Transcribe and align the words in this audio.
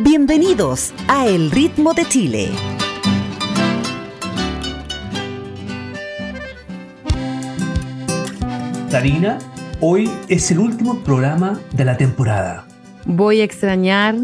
Bienvenidos 0.00 0.94
a 1.08 1.26
El 1.26 1.50
Ritmo 1.50 1.92
de 1.92 2.04
Chile. 2.04 2.50
Karina, 8.92 9.38
hoy 9.80 10.08
es 10.28 10.52
el 10.52 10.60
último 10.60 11.00
programa 11.00 11.58
de 11.72 11.84
la 11.84 11.96
temporada. 11.96 12.64
Voy 13.06 13.40
a 13.40 13.44
extrañar 13.44 14.14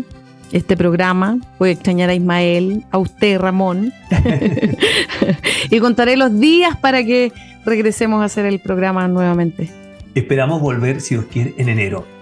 este 0.53 0.77
programa, 0.77 1.39
voy 1.59 1.71
a 1.71 1.73
extrañar 1.73 2.09
a 2.09 2.15
Ismael, 2.15 2.85
a 2.93 2.99
usted, 2.99 3.41
Ramón, 3.41 3.93
y 5.71 5.81
contaré 5.81 6.17
los 6.17 6.39
días 6.39 6.77
para 6.77 7.03
que 7.03 7.33
regresemos 7.67 8.23
a 8.23 8.27
hacer 8.27 8.47
el 8.47 8.61
programa 8.61 9.09
nuevamente. 9.09 9.71
Esperamos 10.15 10.61
volver, 10.61 11.01
si 11.01 11.17
os 11.17 11.25
quiere, 11.25 11.53
en 11.59 11.69
enero. 11.69 12.14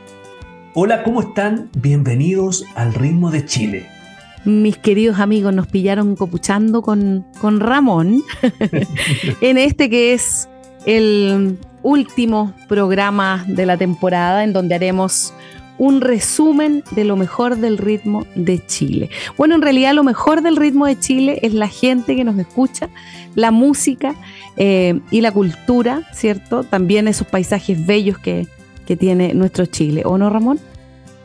Hola, 0.75 1.03
¿cómo 1.03 1.21
están? 1.21 1.69
Bienvenidos 1.77 2.65
al 2.75 2.95
ritmo 2.95 3.31
de 3.31 3.45
Chile. 3.45 3.87
Mis 4.47 4.79
queridos 4.79 5.21
amigos, 5.21 5.53
nos 5.53 5.67
pillaron 5.67 6.17
copuchando 6.17 6.81
con, 6.81 7.27
con 7.43 7.61
Ramón 7.61 8.23
en 9.43 9.59
este 9.59 9.91
que 9.91 10.15
es 10.15 10.49
el 10.87 11.59
último 11.83 12.55
programa 12.71 13.45
de 13.47 13.67
la 13.67 13.77
temporada 13.77 14.45
en 14.45 14.55
donde 14.55 14.75
haremos 14.75 15.35
un 15.77 16.01
resumen 16.01 16.83
de 16.93 17.05
lo 17.05 17.17
mejor 17.17 17.57
del 17.57 17.77
ritmo 17.77 18.25
de 18.35 18.65
Chile. 18.65 19.11
Bueno, 19.37 19.57
en 19.57 19.61
realidad 19.61 19.93
lo 19.93 20.05
mejor 20.05 20.41
del 20.41 20.57
ritmo 20.57 20.87
de 20.87 20.99
Chile 20.99 21.39
es 21.43 21.53
la 21.53 21.69
gente 21.69 22.17
que 22.17 22.25
nos 22.25 22.39
escucha, 22.39 22.89
la 23.35 23.51
música 23.51 24.15
eh, 24.57 25.01
y 25.11 25.21
la 25.21 25.33
cultura, 25.33 26.09
¿cierto? 26.15 26.65
También 26.65 27.09
esos 27.09 27.27
paisajes 27.27 27.85
bellos 27.85 28.17
que, 28.17 28.47
que 28.93 28.97
tiene 28.99 29.33
nuestro 29.33 29.65
Chile, 29.65 30.03
¿o 30.05 30.19
no, 30.19 30.29
Ramón? 30.29 30.61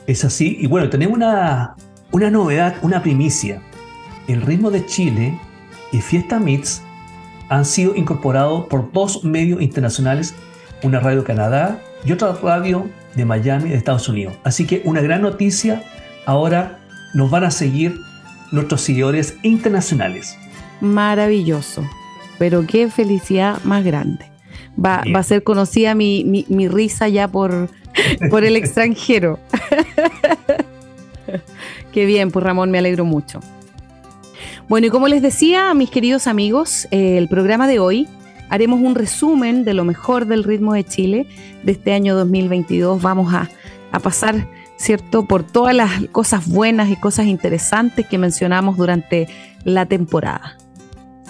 Es 0.05 0.23
así, 0.23 0.55
y 0.57 0.67
bueno, 0.67 0.89
tenemos 0.89 1.17
una, 1.17 1.75
una 2.13 2.31
novedad, 2.31 2.77
una 2.81 3.03
primicia. 3.03 3.61
El 4.29 4.41
ritmo 4.41 4.71
de 4.71 4.85
Chile 4.85 5.37
y 5.91 5.99
Fiesta 5.99 6.39
Mix 6.39 6.81
han 7.49 7.65
sido 7.65 7.93
incorporados 7.93 8.67
por 8.67 8.89
dos 8.93 9.25
medios 9.25 9.61
internacionales, 9.61 10.33
una 10.81 11.01
radio 11.01 11.25
Canadá 11.25 11.81
y 12.05 12.13
otra 12.13 12.37
radio 12.41 12.87
de 13.15 13.25
Miami, 13.25 13.71
de 13.71 13.75
Estados 13.75 14.07
Unidos. 14.07 14.35
Así 14.45 14.65
que 14.65 14.81
una 14.85 15.01
gran 15.01 15.21
noticia, 15.21 15.83
ahora 16.25 16.79
nos 17.13 17.29
van 17.29 17.43
a 17.43 17.51
seguir 17.51 17.99
nuestros 18.53 18.79
seguidores 18.79 19.35
internacionales. 19.43 20.37
Maravilloso, 20.79 21.83
pero 22.39 22.65
qué 22.65 22.89
felicidad 22.89 23.61
más 23.65 23.83
grande. 23.83 24.36
Va, 24.83 25.03
va 25.13 25.19
a 25.19 25.23
ser 25.23 25.43
conocida 25.43 25.95
mi, 25.95 26.23
mi, 26.23 26.45
mi 26.49 26.67
risa 26.67 27.07
ya 27.07 27.27
por, 27.27 27.69
por 28.29 28.43
el 28.43 28.55
extranjero. 28.55 29.39
Qué 31.91 32.05
bien, 32.05 32.31
pues 32.31 32.45
Ramón, 32.45 32.71
me 32.71 32.77
alegro 32.77 33.05
mucho. 33.05 33.39
Bueno, 34.69 34.87
y 34.87 34.89
como 34.89 35.07
les 35.07 35.21
decía, 35.21 35.73
mis 35.73 35.89
queridos 35.89 36.27
amigos, 36.27 36.87
eh, 36.91 37.17
el 37.17 37.27
programa 37.27 37.67
de 37.67 37.79
hoy 37.79 38.07
haremos 38.49 38.79
un 38.81 38.95
resumen 38.95 39.63
de 39.63 39.73
lo 39.73 39.83
mejor 39.83 40.25
del 40.25 40.43
ritmo 40.43 40.73
de 40.73 40.83
Chile 40.83 41.27
de 41.63 41.71
este 41.71 41.93
año 41.93 42.15
2022. 42.15 43.01
Vamos 43.01 43.33
a, 43.33 43.49
a 43.91 43.99
pasar, 43.99 44.47
¿cierto?, 44.77 45.25
por 45.25 45.43
todas 45.43 45.73
las 45.73 46.03
cosas 46.11 46.47
buenas 46.47 46.89
y 46.89 46.97
cosas 46.97 47.27
interesantes 47.27 48.05
que 48.05 48.17
mencionamos 48.17 48.77
durante 48.77 49.27
la 49.63 49.85
temporada. 49.85 50.57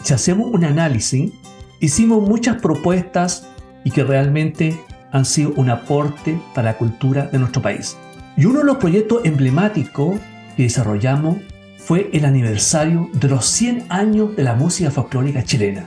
Si 0.03 0.13
hacemos 0.13 0.47
un 0.51 0.63
análisis, 0.63 1.31
hicimos 1.79 2.27
muchas 2.27 2.61
propuestas 2.61 3.47
y 3.83 3.91
que 3.91 4.03
realmente 4.03 4.79
han 5.11 5.25
sido 5.25 5.51
un 5.55 5.69
aporte 5.69 6.39
para 6.53 6.71
la 6.71 6.77
cultura 6.77 7.27
de 7.27 7.39
nuestro 7.39 7.61
país. 7.61 7.97
Y 8.35 8.45
uno 8.45 8.59
de 8.59 8.65
los 8.65 8.77
proyectos 8.77 9.21
emblemáticos 9.23 10.19
que 10.55 10.63
desarrollamos 10.63 11.37
fue 11.77 12.09
el 12.13 12.25
aniversario 12.25 13.09
de 13.13 13.29
los 13.29 13.45
100 13.45 13.85
años 13.89 14.35
de 14.35 14.43
la 14.43 14.53
música 14.55 14.91
folclórica 14.91 15.43
chilena. 15.43 15.85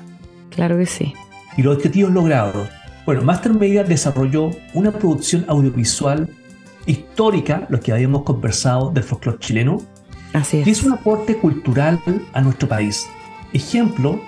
Claro 0.50 0.78
que 0.78 0.86
sí. 0.86 1.12
Y 1.56 1.62
los 1.62 1.76
objetivos 1.76 2.12
logrados. 2.12 2.68
Bueno, 3.04 3.22
Master 3.22 3.52
Media 3.54 3.84
desarrolló 3.84 4.50
una 4.72 4.92
producción 4.92 5.44
audiovisual 5.48 6.28
histórica, 6.86 7.66
lo 7.68 7.80
que 7.80 7.92
habíamos 7.92 8.22
conversado 8.22 8.90
del 8.90 9.04
folclore 9.04 9.38
chileno, 9.38 9.82
Así 10.32 10.58
es. 10.58 10.64
que 10.64 10.70
es 10.70 10.82
un 10.82 10.92
aporte 10.92 11.36
cultural 11.36 12.00
a 12.32 12.40
nuestro 12.40 12.68
país. 12.68 13.06
Ejemplo, 13.52 14.20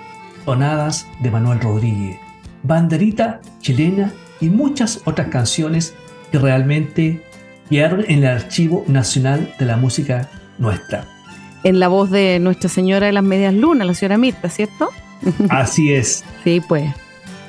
tonadas 0.45 1.07
de 1.21 1.31
Manuel 1.31 1.59
Rodríguez, 1.59 2.19
banderita 2.63 3.41
chilena 3.61 4.11
y 4.39 4.49
muchas 4.49 5.01
otras 5.05 5.27
canciones 5.27 5.95
que 6.31 6.39
realmente 6.39 7.23
quedaron 7.69 8.01
en 8.07 8.19
el 8.19 8.27
Archivo 8.27 8.83
Nacional 8.87 9.53
de 9.57 9.65
la 9.65 9.77
Música 9.77 10.29
Nuestra. 10.57 11.05
En 11.63 11.79
la 11.79 11.87
voz 11.87 12.11
de 12.11 12.39
Nuestra 12.39 12.69
Señora 12.69 13.07
de 13.07 13.13
las 13.13 13.23
Medias 13.23 13.53
Lunas, 13.53 13.87
la 13.87 13.93
señora 13.93 14.17
Mirta, 14.17 14.49
¿cierto? 14.49 14.89
Así 15.49 15.93
es. 15.93 16.23
Sí, 16.43 16.61
pues. 16.67 16.91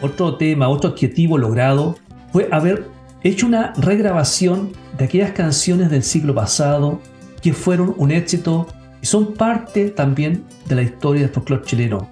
Otro 0.00 0.37
tema, 0.37 0.69
otro 0.69 0.91
objetivo 0.91 1.38
logrado 1.38 1.99
fue 2.33 2.49
haber 2.53 2.88
hecho 3.22 3.47
una 3.47 3.72
regrabación 3.77 4.72
de 4.99 5.06
aquellas 5.06 5.33
canciones 5.33 5.91
del 5.91 6.03
siglo 6.03 6.34
pasado 6.34 7.00
que 7.43 7.53
fueron 7.53 7.94
un 7.97 8.10
éxito 8.10 8.69
y 9.03 9.06
son 9.06 9.34
parte 9.34 9.91
también 9.91 10.44
de 10.66 10.77
la 10.77 10.83
historia 10.83 11.22
del 11.22 11.31
folclore 11.31 11.65
chileno. 11.65 12.09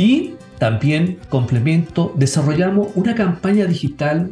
Y 0.00 0.32
también, 0.58 1.18
complemento, 1.28 2.14
desarrollamos 2.16 2.88
una 2.94 3.14
campaña 3.14 3.66
digital 3.66 4.30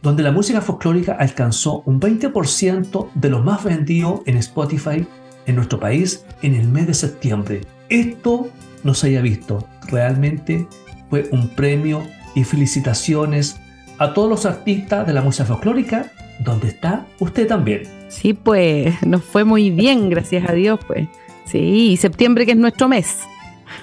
donde 0.00 0.22
la 0.22 0.30
música 0.30 0.60
folclórica 0.60 1.16
alcanzó 1.18 1.82
un 1.86 2.00
20% 2.00 3.08
de 3.16 3.28
los 3.28 3.44
más 3.44 3.64
vendidos 3.64 4.20
en 4.26 4.36
Spotify 4.36 5.04
en 5.46 5.56
nuestro 5.56 5.80
país 5.80 6.24
en 6.42 6.54
el 6.54 6.68
mes 6.68 6.86
de 6.86 6.94
septiembre. 6.94 7.62
Esto 7.88 8.48
no 8.84 8.94
se 8.94 9.08
haya 9.08 9.20
visto. 9.20 9.66
Realmente 9.88 10.68
fue 11.10 11.28
un 11.32 11.48
premio 11.48 12.00
y 12.36 12.44
felicitaciones 12.44 13.56
a 13.98 14.14
todos 14.14 14.30
los 14.30 14.46
artistas 14.46 15.04
de 15.04 15.14
la 15.14 15.22
música 15.22 15.46
folclórica, 15.46 16.12
donde 16.38 16.68
está 16.68 17.06
usted 17.18 17.48
también. 17.48 17.82
Sí, 18.08 18.34
pues 18.34 18.94
nos 19.04 19.24
fue 19.24 19.42
muy 19.42 19.70
bien, 19.70 20.10
gracias 20.10 20.48
a 20.48 20.52
Dios, 20.52 20.78
pues. 20.86 21.08
Sí, 21.44 21.90
y 21.90 21.96
septiembre 21.96 22.46
que 22.46 22.52
es 22.52 22.58
nuestro 22.58 22.86
mes. 22.86 23.18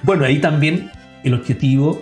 Bueno, 0.02 0.24
ahí 0.24 0.40
también 0.40 0.92
el 1.26 1.34
objetivo 1.34 2.02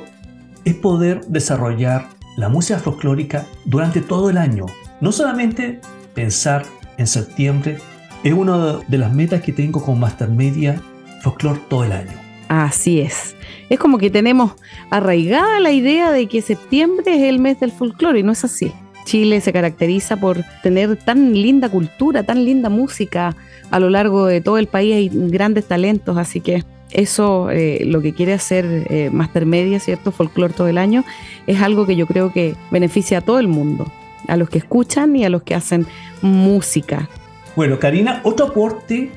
es 0.65 0.75
poder 0.75 1.25
desarrollar 1.25 2.09
la 2.37 2.49
música 2.49 2.77
folclórica 2.77 3.45
durante 3.65 4.01
todo 4.01 4.29
el 4.29 4.37
año. 4.37 4.65
No 5.01 5.11
solamente 5.11 5.79
pensar 6.13 6.65
en 6.97 7.07
septiembre, 7.07 7.79
es 8.23 8.33
una 8.33 8.79
de 8.87 8.97
las 8.97 9.13
metas 9.13 9.41
que 9.41 9.53
tengo 9.53 9.83
con 9.83 9.99
Master 9.99 10.29
Media 10.29 10.81
Folklore 11.21 11.61
todo 11.69 11.85
el 11.85 11.93
año. 11.93 12.11
Así 12.49 12.99
es. 12.99 13.35
Es 13.69 13.79
como 13.79 13.97
que 13.97 14.09
tenemos 14.09 14.53
arraigada 14.89 15.59
la 15.59 15.71
idea 15.71 16.11
de 16.11 16.27
que 16.27 16.41
septiembre 16.41 17.15
es 17.15 17.23
el 17.23 17.39
mes 17.39 17.59
del 17.59 17.71
folclore 17.71 18.19
y 18.19 18.23
no 18.23 18.33
es 18.33 18.43
así. 18.43 18.73
Chile 19.03 19.41
se 19.41 19.53
caracteriza 19.53 20.17
por 20.17 20.43
tener 20.61 20.95
tan 20.97 21.33
linda 21.33 21.69
cultura, 21.69 22.23
tan 22.23 22.45
linda 22.45 22.69
música 22.69 23.35
a 23.71 23.79
lo 23.79 23.89
largo 23.89 24.25
de 24.25 24.41
todo 24.41 24.57
el 24.57 24.67
país, 24.67 24.95
hay 24.95 25.09
grandes 25.11 25.65
talentos, 25.65 26.17
así 26.17 26.41
que 26.41 26.63
eso 26.91 27.49
eh, 27.49 27.83
lo 27.85 28.01
que 28.01 28.13
quiere 28.13 28.33
hacer 28.33 28.85
eh, 28.89 29.09
Master 29.11 29.45
Media, 29.45 29.79
¿cierto? 29.79 30.11
Folclore 30.11 30.53
todo 30.53 30.67
el 30.67 30.77
año, 30.77 31.03
es 31.47 31.61
algo 31.61 31.85
que 31.85 31.95
yo 31.95 32.05
creo 32.05 32.31
que 32.31 32.55
beneficia 32.71 33.19
a 33.19 33.21
todo 33.21 33.39
el 33.39 33.47
mundo, 33.47 33.91
a 34.27 34.37
los 34.37 34.49
que 34.49 34.59
escuchan 34.59 35.15
y 35.15 35.25
a 35.25 35.29
los 35.29 35.43
que 35.43 35.55
hacen 35.55 35.87
música. 36.21 37.09
Bueno, 37.55 37.79
Karina, 37.79 38.21
otro 38.23 38.47
aporte 38.47 39.11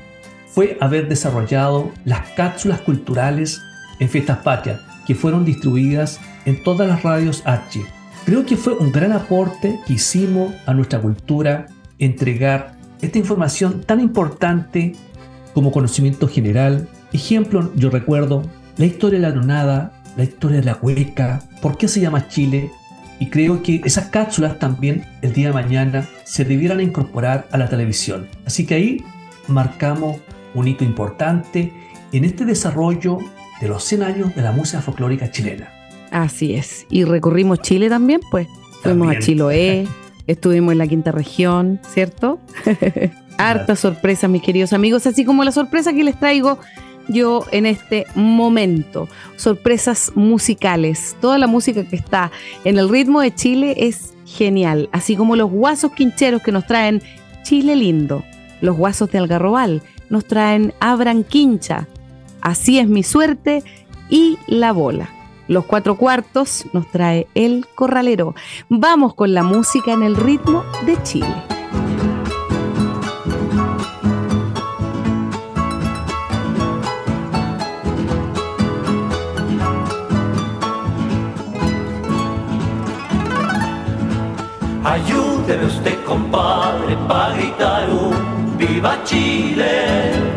fue 0.47 0.77
haber 0.81 1.07
desarrollado 1.07 1.91
las 2.03 2.29
cápsulas 2.31 2.81
culturales 2.81 3.61
en 3.99 4.09
Fiestas 4.09 4.39
Patrias, 4.39 4.79
que 5.05 5.15
fueron 5.15 5.45
distribuidas 5.45 6.19
en 6.45 6.63
todas 6.63 6.87
las 6.87 7.03
radios 7.03 7.43
H. 7.45 7.96
Creo 8.27 8.45
que 8.45 8.57
fue 8.57 8.73
un 8.73 8.91
gran 8.91 9.13
aporte 9.13 9.79
que 9.87 9.93
hicimos 9.93 10.53
a 10.65 10.73
nuestra 10.73 10.99
cultura 10.99 11.67
entregar 11.97 12.75
esta 12.99 13.17
información 13.17 13.83
tan 13.83 14.01
importante 14.01 14.97
como 15.53 15.71
conocimiento 15.71 16.27
general. 16.27 16.89
Ejemplo, 17.13 17.71
yo 17.75 17.89
recuerdo 17.89 18.43
la 18.75 18.85
historia 18.85 19.21
de 19.21 19.27
la 19.29 19.33
nonada, 19.33 19.93
la 20.17 20.25
historia 20.25 20.57
de 20.59 20.65
la 20.65 20.75
cueca, 20.75 21.41
por 21.61 21.77
qué 21.77 21.87
se 21.87 22.01
llama 22.01 22.27
Chile, 22.27 22.69
y 23.17 23.29
creo 23.29 23.63
que 23.63 23.79
esas 23.85 24.09
cápsulas 24.09 24.59
también 24.59 25.05
el 25.21 25.31
día 25.31 25.47
de 25.47 25.53
mañana 25.53 26.05
se 26.25 26.43
debieran 26.43 26.81
incorporar 26.81 27.47
a 27.51 27.57
la 27.57 27.69
televisión. 27.69 28.27
Así 28.45 28.65
que 28.65 28.75
ahí 28.75 29.05
marcamos 29.47 30.17
un 30.53 30.67
hito 30.67 30.83
importante 30.83 31.71
en 32.11 32.25
este 32.25 32.43
desarrollo 32.43 33.19
de 33.61 33.69
los 33.69 33.85
100 33.85 34.03
años 34.03 34.35
de 34.35 34.41
la 34.41 34.51
música 34.51 34.81
folclórica 34.81 35.31
chilena. 35.31 35.76
Así 36.11 36.55
es. 36.55 36.85
Y 36.89 37.03
recorrimos 37.03 37.61
Chile 37.61 37.89
también, 37.89 38.21
pues. 38.31 38.47
Fuimos 38.83 39.15
a 39.15 39.19
Chiloé, 39.19 39.87
estuvimos 40.27 40.71
en 40.71 40.77
la 40.77 40.87
quinta 40.87 41.11
región, 41.11 41.79
¿cierto? 41.93 42.39
Harta 43.37 43.75
sorpresa, 43.75 44.27
mis 44.27 44.41
queridos 44.41 44.73
amigos, 44.73 45.05
así 45.07 45.25
como 45.25 45.43
la 45.43 45.51
sorpresa 45.51 45.93
que 45.93 46.03
les 46.03 46.19
traigo 46.19 46.59
yo 47.07 47.45
en 47.51 47.65
este 47.65 48.05
momento. 48.15 49.07
Sorpresas 49.35 50.11
musicales. 50.15 51.15
Toda 51.21 51.37
la 51.37 51.47
música 51.47 51.83
que 51.83 51.95
está 51.95 52.31
en 52.63 52.77
el 52.77 52.89
ritmo 52.89 53.21
de 53.21 53.33
Chile 53.33 53.75
es 53.77 54.13
genial, 54.25 54.89
así 54.91 55.15
como 55.15 55.35
los 55.35 55.49
guasos 55.49 55.91
quincheros 55.93 56.41
que 56.41 56.51
nos 56.51 56.65
traen 56.65 57.01
Chile 57.43 57.75
lindo. 57.75 58.23
Los 58.61 58.75
guasos 58.75 59.11
de 59.11 59.19
Algarrobal 59.19 59.81
nos 60.09 60.25
traen 60.25 60.73
Abran 60.79 61.23
Quincha. 61.23 61.87
Así 62.41 62.79
es 62.79 62.87
mi 62.87 63.03
suerte 63.03 63.63
y 64.09 64.37
la 64.47 64.71
bola. 64.71 65.09
Los 65.47 65.65
cuatro 65.65 65.95
cuartos 65.95 66.65
nos 66.73 66.87
trae 66.87 67.27
el 67.33 67.65
corralero. 67.75 68.35
Vamos 68.69 69.13
con 69.13 69.33
la 69.33 69.43
música 69.43 69.93
en 69.93 70.03
el 70.03 70.15
ritmo 70.15 70.63
de 70.85 71.01
Chile. 71.03 71.43
Ayúdeme 84.83 85.65
usted, 85.65 86.03
compadre, 86.05 86.95
para 87.07 87.35
gritar 87.35 87.89
un 87.89 88.57
viva 88.57 88.97
Chile, 89.03 90.36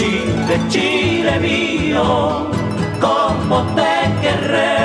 Chile, 0.00 0.56
Chile 0.70 1.38
mío, 1.40 2.48
como 2.98 3.62
te 3.76 3.92
querré, 4.22 4.78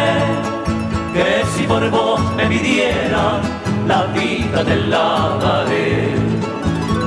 que 1.13 1.45
si 1.55 1.63
por 1.63 1.89
vos 1.89 2.19
me 2.35 2.45
pidieran 2.47 3.39
la 3.87 4.07
vida 4.07 4.65
te 4.65 4.75
la 4.75 5.37
daré. 5.39 6.09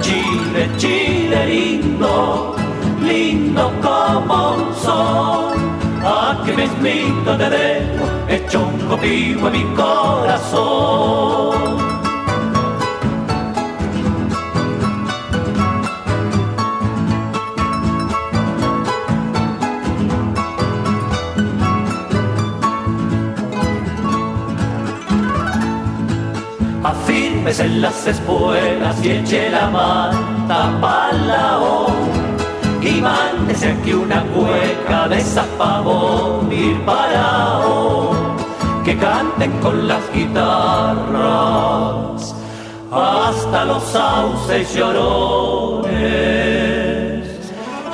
Chile, 0.01 0.71
Chile 0.79 1.47
lindo, 1.49 2.57
lindo 3.03 3.73
como 3.83 4.53
un 4.55 4.75
sol, 4.75 5.53
a 6.03 6.43
que 6.47 6.53
mismito 6.55 7.37
te 7.37 7.51
dejo 7.51 8.07
hecho 8.27 8.61
un 8.61 8.89
copio 8.89 9.49
en 9.49 9.53
mi 9.53 9.65
corazón. 9.77 11.68
En 27.49 27.81
las 27.81 28.07
espuelas 28.07 29.03
y 29.03 29.11
eche 29.11 29.49
la 29.49 29.71
manta 29.71 30.71
para 30.83 31.15
la 31.15 31.59
y 32.83 33.01
mándese 33.01 33.73
aquí 33.73 33.95
una 33.95 34.23
cueca 34.25 35.09
de 35.09 35.19
zapabón 35.23 36.53
ir 36.53 36.79
parado 36.85 38.11
que 38.85 38.99
canten 38.99 39.51
con 39.61 39.89
las 39.89 40.03
guitarras 40.13 41.15
hasta 42.93 43.65
los 43.65 43.83
sauces 43.83 44.75
llorones 44.75 45.89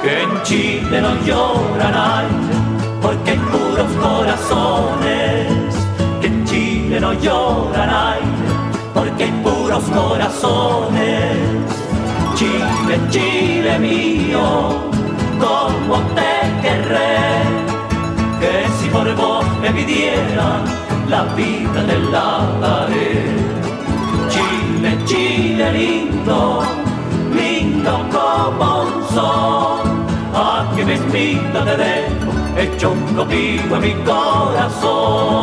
que 0.03 0.23
en 0.23 0.43
Chile 0.43 1.01
no 1.01 1.15
lloran 1.25 1.95
aire 1.95 2.57
porque 3.01 3.31
hay 3.31 3.39
puros 3.39 3.87
corazones. 4.03 5.47
Que 6.21 6.27
en 6.27 6.45
Chile 6.45 6.99
no 7.01 7.13
lloran 7.13 7.91
aire 7.91 8.25
porque 8.95 9.25
puros 9.75 9.91
corazones. 9.91 11.37
Chile, 12.35 13.01
Chile 13.11 13.79
mío, 13.79 14.91
como 15.39 15.97
te 16.15 16.63
querré, 16.63 17.43
que 18.41 18.69
si 18.79 18.89
por 18.89 19.15
vos 19.15 19.45
me 19.61 19.71
pidieran 19.71 20.65
la 21.09 21.25
vida 21.35 21.87
te 21.87 21.99
la 22.11 22.45
daré. 22.61 23.25
Chile, 24.31 24.99
Chile 25.07 25.73
lindo, 25.73 26.63
lindo 27.35 27.93
como 28.11 28.83
un 28.83 28.93
sol, 29.15 29.81
a 30.35 30.67
que 30.75 30.85
me 30.85 30.95
invita 30.97 31.65
te 31.65 31.77
dejo, 31.77 32.33
hecho 32.57 32.91
un 32.93 33.15
copio 33.15 33.77
en 33.77 33.81
mi 33.81 33.95
corazón. 34.05 35.35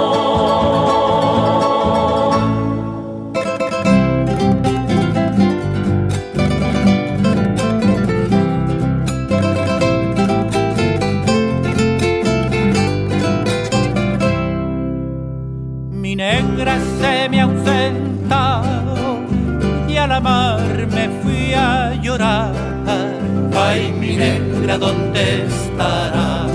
Me 20.88 21.10
fui 21.22 21.54
a 21.54 21.94
llorar. 22.02 22.54
Ay, 23.56 23.94
mi 24.00 24.16
negra, 24.16 24.78
¿dónde 24.78 25.46
estará? 25.46 26.46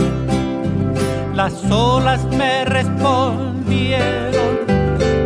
Las 1.35 1.53
olas 1.71 2.25
me 2.27 2.65
respondieron, 2.65 4.59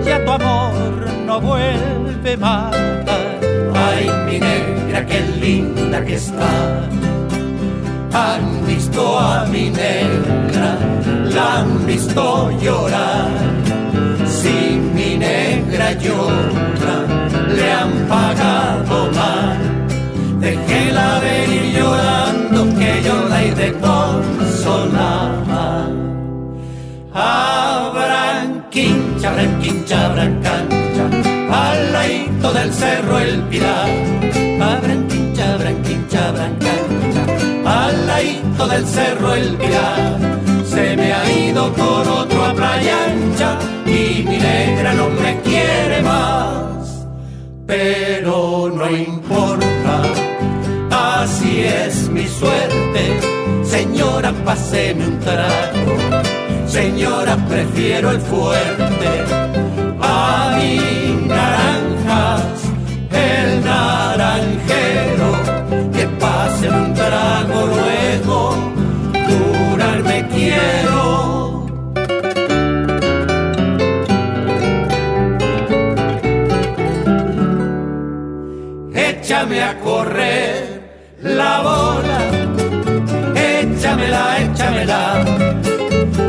ya 0.04 0.24
tu 0.24 0.30
amor 0.30 1.08
no 1.26 1.40
vuelve 1.40 2.36
más. 2.36 2.74
Ay, 3.74 4.10
mi 4.26 4.38
negra, 4.40 5.06
qué 5.06 5.20
linda 5.40 6.04
que 6.04 6.14
está. 6.14 6.88
Han 8.12 8.66
visto 8.66 9.18
a 9.18 9.44
mi 9.46 9.70
negra, 9.70 10.76
la 11.32 11.60
han 11.60 11.86
visto 11.86 12.50
llorar. 12.60 13.49
Llora, 15.98 17.04
le 17.48 17.72
han 17.72 17.90
pagado 18.08 19.10
mal. 19.12 19.58
Déjela 20.38 21.18
venir 21.18 21.76
llorando 21.76 22.78
que 22.78 23.02
yo 23.04 23.28
la 23.28 23.42
he 23.42 23.54
de 23.54 23.72
consolar. 23.72 25.30
Abran 27.12 28.66
quincha, 28.70 29.30
abran 29.30 29.60
quincha, 29.60 30.06
abran 30.06 30.40
cancha, 30.40 31.04
al 31.50 31.92
ladito 31.92 32.52
del 32.52 32.72
cerro 32.72 33.18
el 33.18 33.40
pilar. 33.50 33.90
Abran 34.60 35.08
quincha, 35.08 35.54
abran 35.54 35.82
quincha, 35.82 36.28
abran 36.28 36.54
cancha, 36.66 37.22
al 37.66 38.06
ladito 38.06 38.68
del 38.68 38.86
cerro 38.86 39.34
el 39.34 39.56
pilar. 39.56 40.18
Se 40.64 40.96
me 40.96 41.12
ha 41.12 41.32
ido 41.32 41.72
con 41.72 42.08
otro 42.08 42.44
a 42.44 42.54
playa 42.54 42.98
negra 44.60 44.92
no 44.94 45.08
me 45.08 45.40
quiere 45.40 46.02
más 46.02 46.60
pero 47.66 48.68
no 48.74 48.90
importa, 48.90 50.02
así 50.90 51.62
es 51.62 52.08
mi 52.08 52.26
suerte. 52.26 53.02
Señora, 53.62 54.32
páseme 54.44 55.06
un 55.06 55.20
trago, 55.20 55.94
señora, 56.66 57.36
prefiero 57.48 58.10
el 58.10 58.20
fuerte. 58.20 59.10
A 60.02 60.58
échame 79.60 79.62
a 79.62 79.74
correr 79.80 80.80
la 81.22 81.60
bola, 81.60 82.20
échamela, 83.34 84.38
échame 84.38 84.82
échamela. 84.82 85.24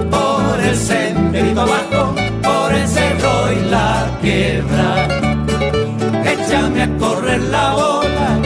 Por 0.10 0.60
el 0.60 0.76
senderito 0.76 1.62
abajo, 1.62 2.16
por 2.44 2.74
el 2.74 2.88
cerro 2.88 3.52
y 3.54 3.70
la 3.70 4.18
quiebra. 4.22 5.08
Échame 6.26 6.82
a 6.84 6.98
correr 6.98 7.42
la 7.42 7.74
bola, 7.74 8.40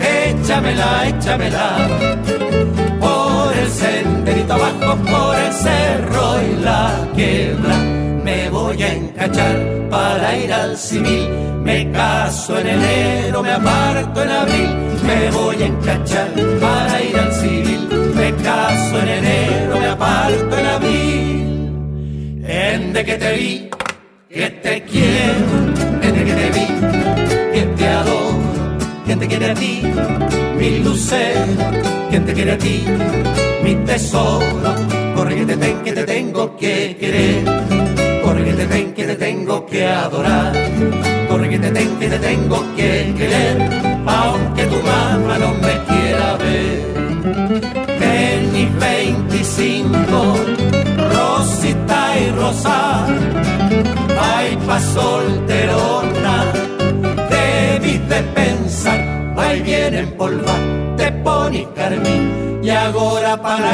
échamela, 0.00 1.08
échamela. 1.08 2.91
Ir 10.36 10.52
al 10.52 10.76
civil. 10.76 11.28
Me 11.62 11.90
caso 11.92 12.58
en 12.58 12.66
enero, 12.66 13.42
me 13.42 13.52
aparto 13.52 14.22
en 14.22 14.30
abril. 14.30 14.68
Me 15.06 15.30
voy 15.30 15.62
a 15.62 15.66
encachar 15.66 16.30
para 16.60 17.02
ir 17.02 17.16
al 17.16 17.32
civil. 17.32 17.88
Me 18.14 18.34
caso 18.42 18.98
en 19.00 19.08
enero, 19.08 19.78
me 19.78 19.86
aparto 19.86 20.58
en 20.58 20.66
abril. 20.66 22.42
En 22.44 22.92
de 22.92 23.04
que 23.04 23.14
te 23.16 23.32
vi, 23.36 23.70
que 24.28 24.50
te 24.50 24.82
quiero, 24.82 25.46
en 26.02 26.14
de 26.14 26.24
que 26.24 26.34
te 26.34 26.50
vi, 26.50 26.66
que 27.52 27.66
te 27.76 27.88
adoro. 27.88 28.22
¿Quién 29.04 29.18
te 29.18 29.26
quiere 29.26 29.50
a 29.50 29.54
ti? 29.54 29.82
Mi 30.58 30.78
lucero, 30.78 31.44
¿quién 32.10 32.24
te 32.24 32.32
quiere 32.32 32.52
a 32.52 32.58
ti? 32.58 32.84
Mi 33.62 33.74
tesoro, 33.86 34.74
corre 35.14 35.36
que 35.36 35.46
te, 35.46 35.56
ten, 35.56 35.76
que 35.82 35.92
te 35.92 36.04
tengo 36.04 36.56
que 36.56 36.96
querer. 36.98 37.91
Corre 38.32 38.44
que 38.46 38.54
te 38.54 38.66
ten, 38.66 38.94
que 38.94 39.04
te 39.04 39.14
tengo 39.16 39.66
que 39.66 39.86
adorar. 39.86 40.54
Corre 41.28 41.50
que 41.50 41.58
te 41.58 41.70
ten, 41.70 41.98
que 41.98 42.08
te 42.08 42.18
tengo 42.18 42.64
que 42.74 43.12
querer. 43.14 43.58
Aunque 44.06 44.64
tu 44.72 44.76
mamá 44.76 45.36
no 45.38 45.50
me 45.60 45.74
quiera 45.84 46.38
ver. 46.38 46.80
En 48.00 48.52
mis 48.54 48.74
25, 48.80 50.34
Rosita 51.12 52.18
y 52.20 52.30
Rosa, 52.30 53.06
ay 54.18 54.58
pa' 54.66 54.80
solterona, 54.80 56.36
debís 57.28 58.08
de 58.08 58.22
pensar, 58.34 58.98
va 59.38 59.54
y 59.54 59.60
viene 59.60 59.98
en 59.98 60.10
polva, 60.12 60.54
te 60.96 61.12
pones 61.12 61.66
carmín, 61.76 62.60
y 62.62 62.70
ahora 62.70 63.36
para 63.36 63.72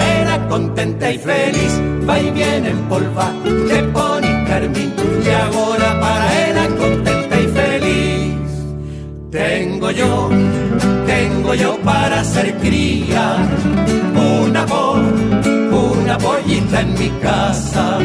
contenta 0.48 1.10
y 1.10 1.18
feliz, 1.18 1.80
va 2.08 2.18
y 2.18 2.30
viene 2.30 2.70
en 2.70 2.78
polva, 2.88 3.32
te 3.68 3.82
pones 3.84 4.17
carmín, 4.58 4.92
y 5.24 5.30
ahora 5.30 6.00
para 6.00 6.68
contenta 6.68 7.40
y 7.40 7.46
feliz. 7.58 8.50
Tengo 9.30 9.90
yo, 9.90 10.30
tengo 11.06 11.54
yo 11.54 11.78
para 11.82 12.24
ser 12.24 12.56
cría, 12.58 13.36
una 14.14 14.64
voz, 14.64 15.00
una 15.70 16.18
pollita 16.18 16.80
en 16.80 16.94
mi 16.94 17.10
casa, 17.22 17.98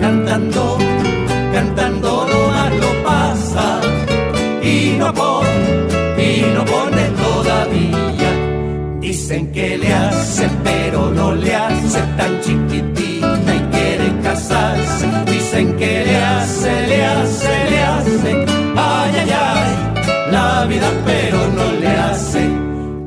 cantando, 0.00 0.78
cantando 1.52 2.26
no 2.30 2.48
más 2.48 2.72
lo 2.82 2.90
pasa, 3.04 3.80
y 4.62 4.96
no 4.98 5.12
pone, 5.12 6.26
y 6.28 6.30
no 6.54 6.64
pone 6.64 7.04
todavía. 7.24 8.30
Dicen 9.00 9.52
que 9.52 9.78
le 9.78 9.92
hace, 9.92 10.48
pero 10.62 11.10
no 11.10 11.34
le 11.34 11.54
hace 11.54 12.00
tan 12.16 12.40
chiquitita 12.40 12.93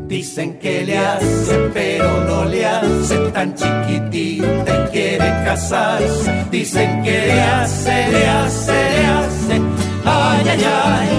Dicen 0.08 0.58
que 0.60 0.86
le 0.86 0.98
hace, 0.98 1.70
pero 1.74 2.24
no 2.24 2.46
le 2.46 2.66
hace 2.66 3.18
tan 3.34 3.54
chiquitita 3.54 4.86
y 4.86 4.92
quiere 4.92 5.28
casarse. 5.44 6.46
Dicen 6.50 7.04
que 7.04 7.12
le 7.12 7.42
hace, 7.42 8.08
le 8.12 8.26
hace, 8.26 8.72
le 8.72 9.06
hace, 9.06 9.62
ay, 10.06 10.46
ay, 10.48 10.64
ay, 10.64 11.10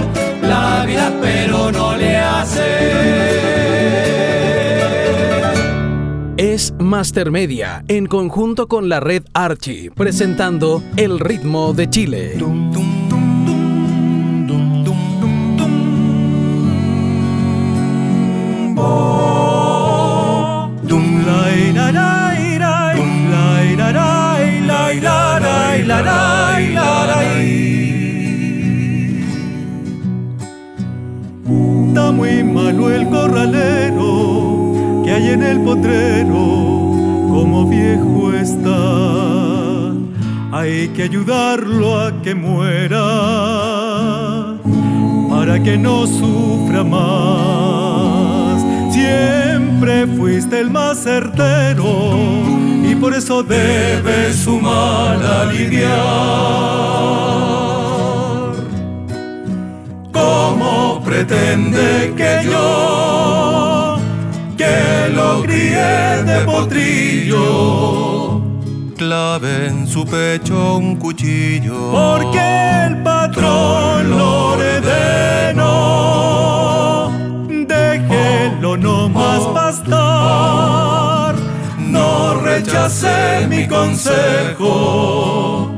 la 0.40 0.86
vida, 0.86 1.12
pero 1.20 1.70
no 1.70 1.96
le 1.96 2.16
hace. 2.16 3.58
Es 6.38 6.72
Master 6.78 7.30
Media 7.30 7.84
en 7.88 8.06
conjunto 8.06 8.68
con 8.68 8.88
la 8.88 9.00
red 9.00 9.24
Archie 9.34 9.90
presentando 9.90 10.82
El 10.96 11.20
ritmo 11.20 11.74
de 11.74 11.90
Chile. 11.90 12.36
Que 35.04 35.12
hay 35.12 35.28
en 35.28 35.42
el 35.42 35.60
potrero, 35.60 36.34
como 37.28 37.66
viejo 37.66 38.32
está. 38.32 39.92
Hay 40.50 40.88
que 40.88 41.04
ayudarlo 41.04 42.00
a 42.00 42.22
que 42.22 42.34
muera 42.34 42.98
para 45.30 45.62
que 45.62 45.78
no 45.78 46.06
sufra 46.06 46.82
más. 46.82 48.62
Siempre 48.92 50.06
fuiste 50.06 50.60
el 50.60 50.70
más 50.70 50.98
certero 50.98 52.16
y 52.82 52.94
por 52.96 53.14
eso 53.14 53.42
debe 53.42 54.32
su 54.32 54.58
mal 54.58 55.24
aliviar. 55.24 55.88
¿Cómo 60.12 60.97
pretende 61.08 62.12
que 62.14 62.44
yo, 62.44 63.96
que 64.58 65.08
lo 65.14 65.40
críe 65.42 66.22
de 66.24 66.40
potrillo, 66.44 68.42
clave 68.94 69.68
en 69.68 69.86
su 69.86 70.04
pecho 70.04 70.76
un 70.76 70.96
cuchillo? 70.96 71.92
Porque 71.92 72.84
el 72.88 73.02
patrón 73.02 74.10
lo 74.10 74.52
ordenó. 74.52 75.64
Déjelo 77.48 78.76
no 78.76 79.08
más 79.08 79.40
pastar. 79.54 81.36
No 81.78 82.34
rechace 82.42 83.46
mi 83.48 83.66
consejo. 83.66 85.77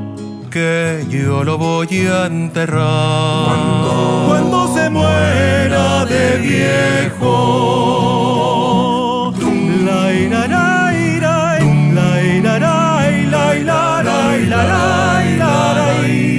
Que 0.50 1.06
yo 1.08 1.44
lo 1.44 1.56
voy 1.58 2.06
a 2.08 2.26
enterrar. 2.26 3.56
Cuando 4.26 4.66
se 4.74 4.90
muera 4.90 6.04
de 6.06 6.38
viejo. 6.38 7.30
La 9.84 10.12
ira, 10.12 10.48
la 10.48 10.92
ira, 10.92 11.60
la 11.94 12.22
ira, 12.24 12.58
la 12.58 13.10
ira, 13.12 13.54
la 13.62 14.02
la 14.02 14.38
ira, 14.38 14.64
la 14.64 15.22
ira, 15.24 16.32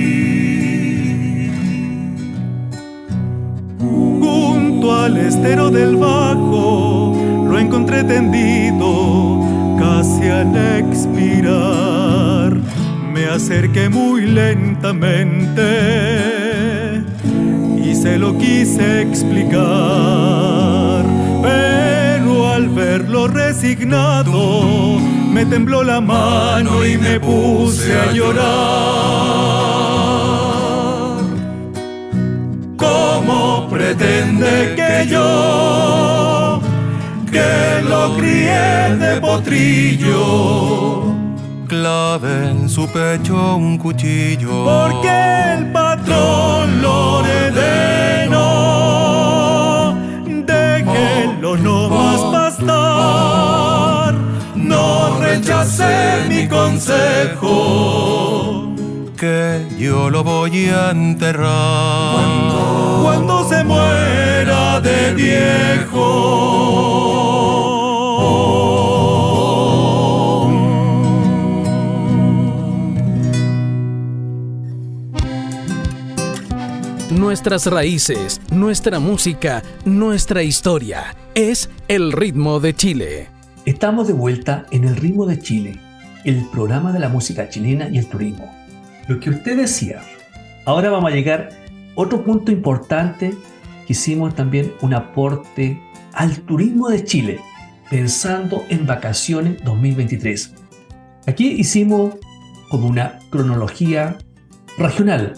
Junto 3.79 4.93
al 4.93 5.15
estero 5.15 5.69
del 5.69 5.95
bajo 5.95 7.15
lo 7.47 7.57
encontré 7.57 8.03
tendido, 8.03 9.39
casi 9.79 10.27
al 10.27 10.53
expirar. 10.79 11.30
Acerqué 13.33 13.87
muy 13.87 14.25
lentamente 14.25 15.61
y 17.81 17.95
se 17.95 18.17
lo 18.17 18.37
quise 18.37 19.03
explicar. 19.03 19.61
Pero 21.41 22.49
al 22.51 22.67
verlo 22.67 23.29
resignado, 23.29 24.99
me 25.31 25.45
tembló 25.45 25.81
la 25.81 26.01
mano 26.01 26.85
y 26.85 26.97
me 26.97 27.21
puse 27.21 27.97
a 27.97 28.11
llorar. 28.11 28.41
¿Cómo 32.75 33.69
pretende 33.69 34.75
que 34.75 35.07
yo, 35.07 36.61
que 37.31 37.81
lo 37.87 38.17
crié 38.17 38.97
de 38.99 39.21
potrillo, 39.21 41.10
clave 41.81 42.49
en 42.51 42.69
su 42.69 42.87
pecho 42.87 43.55
un 43.55 43.79
cuchillo? 43.79 44.65
Porque 44.65 45.09
el 45.55 45.71
patrón 45.71 46.79
lo 46.83 47.17
ordenó. 47.17 48.45
Déjelo 50.45 51.57
no 51.57 51.89
más 51.89 52.21
bastar. 52.37 54.13
No 54.55 55.17
rechace 55.19 56.25
mi 56.29 56.47
consejo. 56.47 57.49
Que 59.17 59.65
yo 59.79 60.11
lo 60.11 60.23
voy 60.23 60.69
a 60.69 60.91
enterrar 60.91 62.25
cuando, 63.01 63.49
se 63.49 63.63
muera 63.63 64.79
de 64.81 65.13
viejo. 65.15 66.01
Nuestras 77.31 77.65
raíces, 77.67 78.41
nuestra 78.51 78.99
música, 78.99 79.63
nuestra 79.85 80.43
historia. 80.43 81.15
Es 81.33 81.69
el 81.87 82.11
ritmo 82.11 82.59
de 82.59 82.75
Chile. 82.75 83.29
Estamos 83.63 84.07
de 84.07 84.13
vuelta 84.13 84.65
en 84.71 84.83
el 84.83 84.97
ritmo 84.97 85.25
de 85.25 85.39
Chile, 85.39 85.79
el 86.25 86.45
programa 86.49 86.91
de 86.91 86.99
la 86.99 87.07
música 87.07 87.47
chilena 87.47 87.87
y 87.87 87.99
el 87.99 88.07
turismo. 88.07 88.53
Lo 89.07 89.21
que 89.21 89.29
usted 89.29 89.55
decía. 89.55 90.01
Ahora 90.65 90.89
vamos 90.89 91.09
a 91.09 91.15
llegar 91.15 91.47
a 91.51 92.01
otro 92.01 92.21
punto 92.25 92.51
importante 92.51 93.33
hicimos 93.87 94.35
también 94.35 94.73
un 94.81 94.93
aporte 94.93 95.81
al 96.11 96.37
turismo 96.41 96.89
de 96.89 97.05
Chile, 97.05 97.39
pensando 97.89 98.65
en 98.67 98.85
vacaciones 98.85 99.63
2023. 99.63 100.53
Aquí 101.27 101.47
hicimos 101.47 102.15
como 102.69 102.89
una 102.89 103.19
cronología 103.29 104.17
regional, 104.77 105.35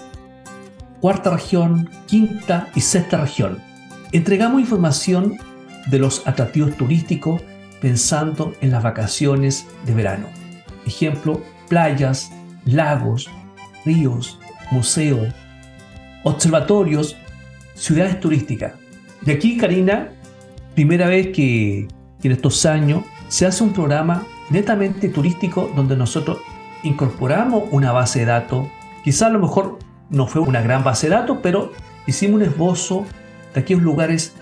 cuarta 1.04 1.32
región, 1.32 1.90
quinta 2.08 2.70
y 2.76 2.80
sexta 2.80 3.18
región. 3.18 3.60
Entregamos 4.14 4.62
información 4.62 5.36
de 5.88 6.00
los 6.00 6.26
atractivos 6.26 6.78
turísticos 6.78 7.42
pensando 7.82 8.54
en 8.62 8.72
las 8.72 8.84
vacaciones 8.84 9.68
de 9.86 9.96
verano. 9.96 10.28
Ejemplo, 10.86 11.42
playas, 11.68 12.32
lagos, 12.64 13.30
ríos, 13.84 14.40
museos, 14.72 15.28
observatorios, 16.24 17.18
ciudades 17.74 18.22
turísticas. 18.22 18.72
De 19.24 19.34
aquí, 19.34 19.58
Karina, 19.58 20.08
primera 20.74 21.08
vez 21.08 21.36
que, 21.36 21.90
en 22.24 22.32
estos 22.32 22.66
años 22.66 23.04
se 23.28 23.46
hace 23.46 23.62
un 23.62 23.74
programa 23.74 24.26
netamente 24.50 25.10
turístico 25.10 25.70
donde 25.76 25.98
nosotros 25.98 26.38
incorporamos 26.82 27.66
una 27.72 27.92
base 27.92 28.20
de 28.20 28.26
datos. 28.28 28.70
Quizá 29.04 29.28
a 29.28 29.32
lo 29.32 29.40
mejor 29.40 29.80
no 30.13 30.27
fue 30.27 30.41
una 30.41 30.62
gran 30.62 30.84
base 30.84 31.10
de 31.10 31.15
datos, 31.15 31.39
pero 31.41 31.74
hicimos 32.08 32.36
un 32.36 32.43
esbozo 32.43 33.05
de 33.53 33.60
aquellos 33.60 33.82
lugares 33.82 34.34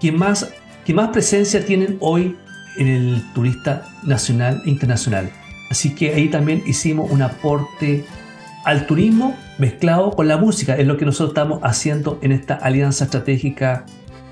que 0.00 0.10
más, 0.10 0.50
que 0.84 0.94
más 0.94 1.10
presencia 1.10 1.64
tienen 1.64 1.98
hoy 2.00 2.36
en 2.78 2.88
el 2.88 3.32
turista 3.34 3.84
nacional 4.04 4.62
e 4.64 4.70
internacional. 4.70 5.30
Así 5.70 5.94
que 5.94 6.14
ahí 6.14 6.28
también 6.28 6.62
hicimos 6.66 7.10
un 7.10 7.20
aporte 7.20 8.06
al 8.64 8.86
turismo 8.86 9.36
mezclado 9.58 10.12
con 10.12 10.28
la 10.28 10.38
música. 10.38 10.76
Es 10.76 10.86
lo 10.86 10.96
que 10.96 11.04
nosotros 11.04 11.30
estamos 11.30 11.60
haciendo 11.62 12.18
en 12.22 12.32
esta 12.32 12.54
alianza 12.54 13.04
estratégica, 13.04 13.84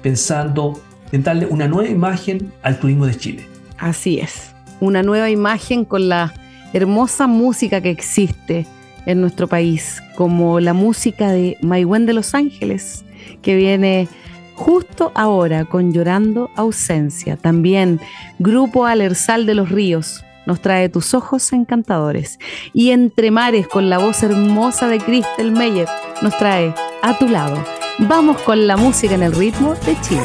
pensando 0.02 0.80
en 1.12 1.22
darle 1.22 1.46
una 1.46 1.68
nueva 1.68 1.90
imagen 1.90 2.52
al 2.62 2.80
turismo 2.80 3.06
de 3.06 3.16
Chile. 3.16 3.46
Así 3.76 4.18
es, 4.18 4.54
una 4.80 5.02
nueva 5.02 5.28
imagen 5.28 5.84
con 5.84 6.08
la 6.08 6.32
hermosa 6.72 7.26
música 7.26 7.82
que 7.82 7.90
existe 7.90 8.66
en 9.06 9.20
nuestro 9.20 9.48
país, 9.48 10.02
como 10.16 10.60
la 10.60 10.74
música 10.74 11.30
de 11.32 11.56
Maigüen 11.62 12.04
de 12.06 12.12
Los 12.12 12.34
Ángeles, 12.34 13.04
que 13.40 13.56
viene 13.56 14.08
justo 14.54 15.12
ahora 15.14 15.64
con 15.64 15.92
Llorando 15.92 16.50
Ausencia. 16.56 17.36
También 17.36 18.00
Grupo 18.38 18.86
Alersal 18.86 19.46
de 19.46 19.54
los 19.54 19.70
Ríos 19.70 20.24
nos 20.46 20.60
trae 20.60 20.88
Tus 20.88 21.12
Ojos 21.14 21.52
Encantadores. 21.52 22.38
Y 22.72 22.90
Entre 22.90 23.30
Mares 23.30 23.68
con 23.68 23.90
la 23.90 23.98
voz 23.98 24.22
hermosa 24.22 24.88
de 24.88 24.98
Crystal 24.98 25.50
Meyer 25.52 25.88
nos 26.22 26.36
trae 26.38 26.74
A 27.02 27.18
Tu 27.18 27.28
Lado. 27.28 27.62
Vamos 27.98 28.40
con 28.42 28.66
la 28.66 28.76
música 28.76 29.14
en 29.14 29.22
el 29.22 29.32
ritmo 29.32 29.74
de 29.74 30.00
Chile. 30.00 30.22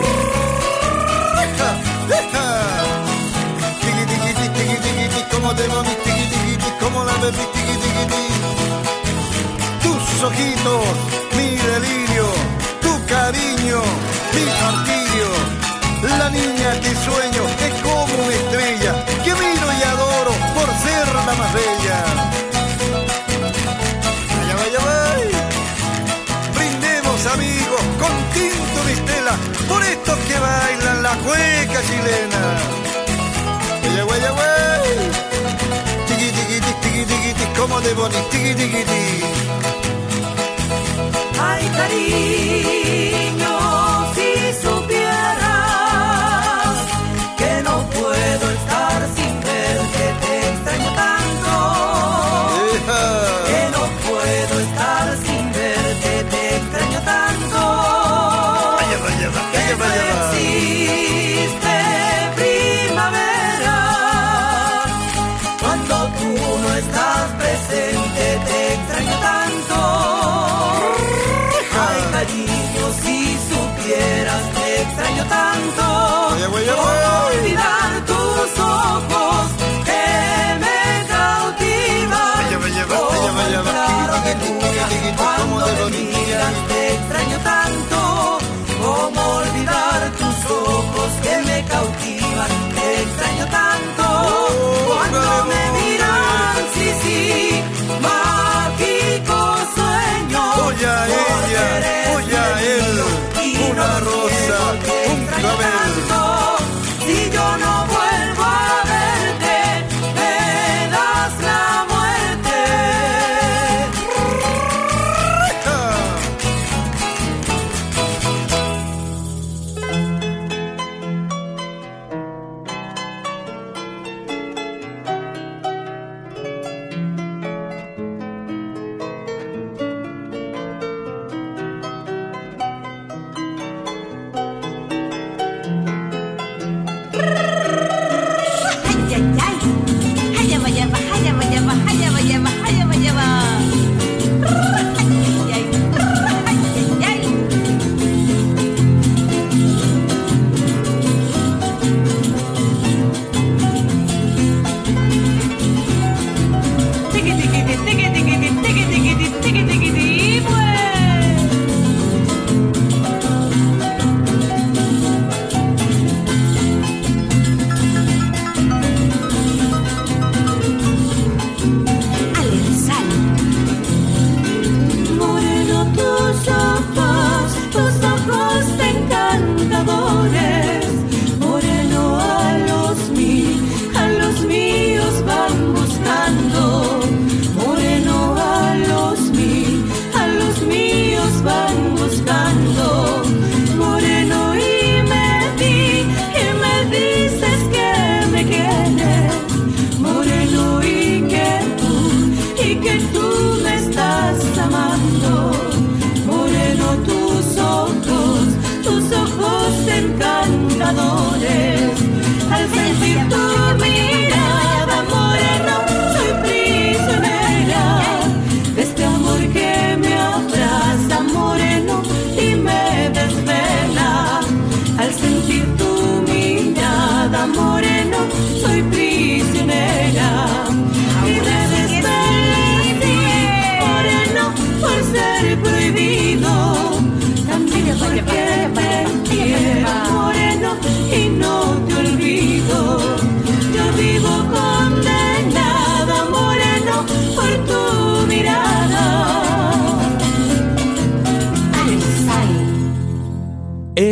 Ojitos, 10.32 10.86
mi 11.36 11.56
delirio, 11.56 12.28
tu 12.82 13.06
cariño 13.06 13.82
mi 14.34 14.46
martirio. 14.62 15.30
La 16.20 16.30
niña 16.30 16.80
que 16.82 16.92
sueño 17.06 17.44
es 17.68 17.74
como 17.82 18.14
una 18.24 18.34
estrella 18.34 19.06
que 19.24 19.34
miro 19.34 19.68
y 19.80 19.84
adoro 19.84 20.32
por 20.56 20.68
ser 20.84 21.08
la 21.16 21.34
más 21.40 21.54
bella. 21.54 21.98
Vaya, 24.36 24.56
vaya, 24.62 24.80
vaya. 24.90 25.50
Brindemos 26.56 27.26
amigos 27.28 27.82
con 28.02 28.14
tinto 28.34 28.80
de 28.88 28.94
estela 28.94 29.34
por 29.70 29.84
estos 29.84 30.18
que 30.28 30.40
bailan 30.40 31.04
la 31.04 31.14
cueca 31.26 31.80
chilena. 31.88 32.44
Vaya, 33.84 34.06
vaya, 34.06 34.32
vaya. 34.32 34.62
Tiqui, 36.08 36.32
tiqui, 36.32 36.60
tiqui, 36.62 37.06
tiqui, 37.06 37.34
tiqui, 37.34 37.60
como 37.60 37.80
de 37.82 37.94
bonito, 37.94 38.26
tiqui, 38.32 38.56
tiqui, 38.56 38.84
tiqui. 38.84 39.61
Ay, 41.44 41.66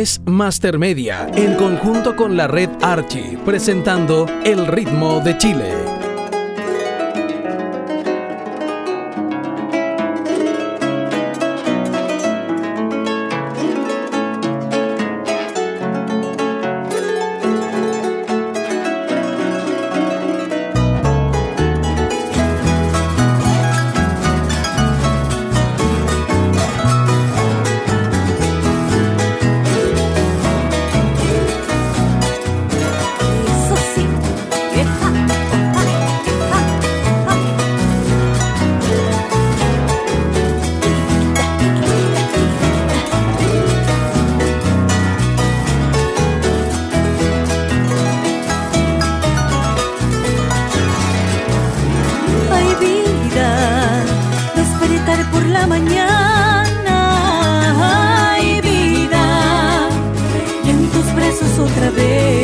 Es 0.00 0.18
Master 0.24 0.78
Media, 0.78 1.30
en 1.36 1.56
conjunto 1.56 2.16
con 2.16 2.34
la 2.34 2.46
red 2.46 2.70
Archie, 2.80 3.36
presentando 3.44 4.24
El 4.46 4.66
ritmo 4.66 5.20
de 5.20 5.36
Chile. 5.36 5.99
Brazos 62.08 62.39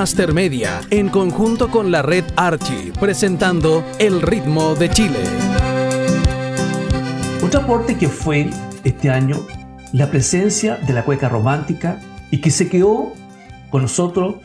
Es 0.00 0.14
Master 0.14 0.32
Media, 0.32 0.80
en 0.88 1.10
conjunto 1.10 1.68
con 1.68 1.90
la 1.90 2.00
red 2.00 2.24
Archie, 2.34 2.90
presentando 2.98 3.84
El 3.98 4.22
ritmo 4.22 4.74
de 4.74 4.88
Chile. 4.88 5.18
Otro 7.44 7.60
aporte 7.60 7.98
que 7.98 8.08
fue 8.08 8.48
este 8.82 9.10
año 9.10 9.46
la 9.92 10.10
presencia 10.10 10.76
de 10.76 10.94
la 10.94 11.04
cueca 11.04 11.28
romántica 11.28 12.00
y 12.30 12.40
que 12.40 12.50
se 12.50 12.70
quedó 12.70 13.12
con 13.68 13.82
nosotros. 13.82 14.36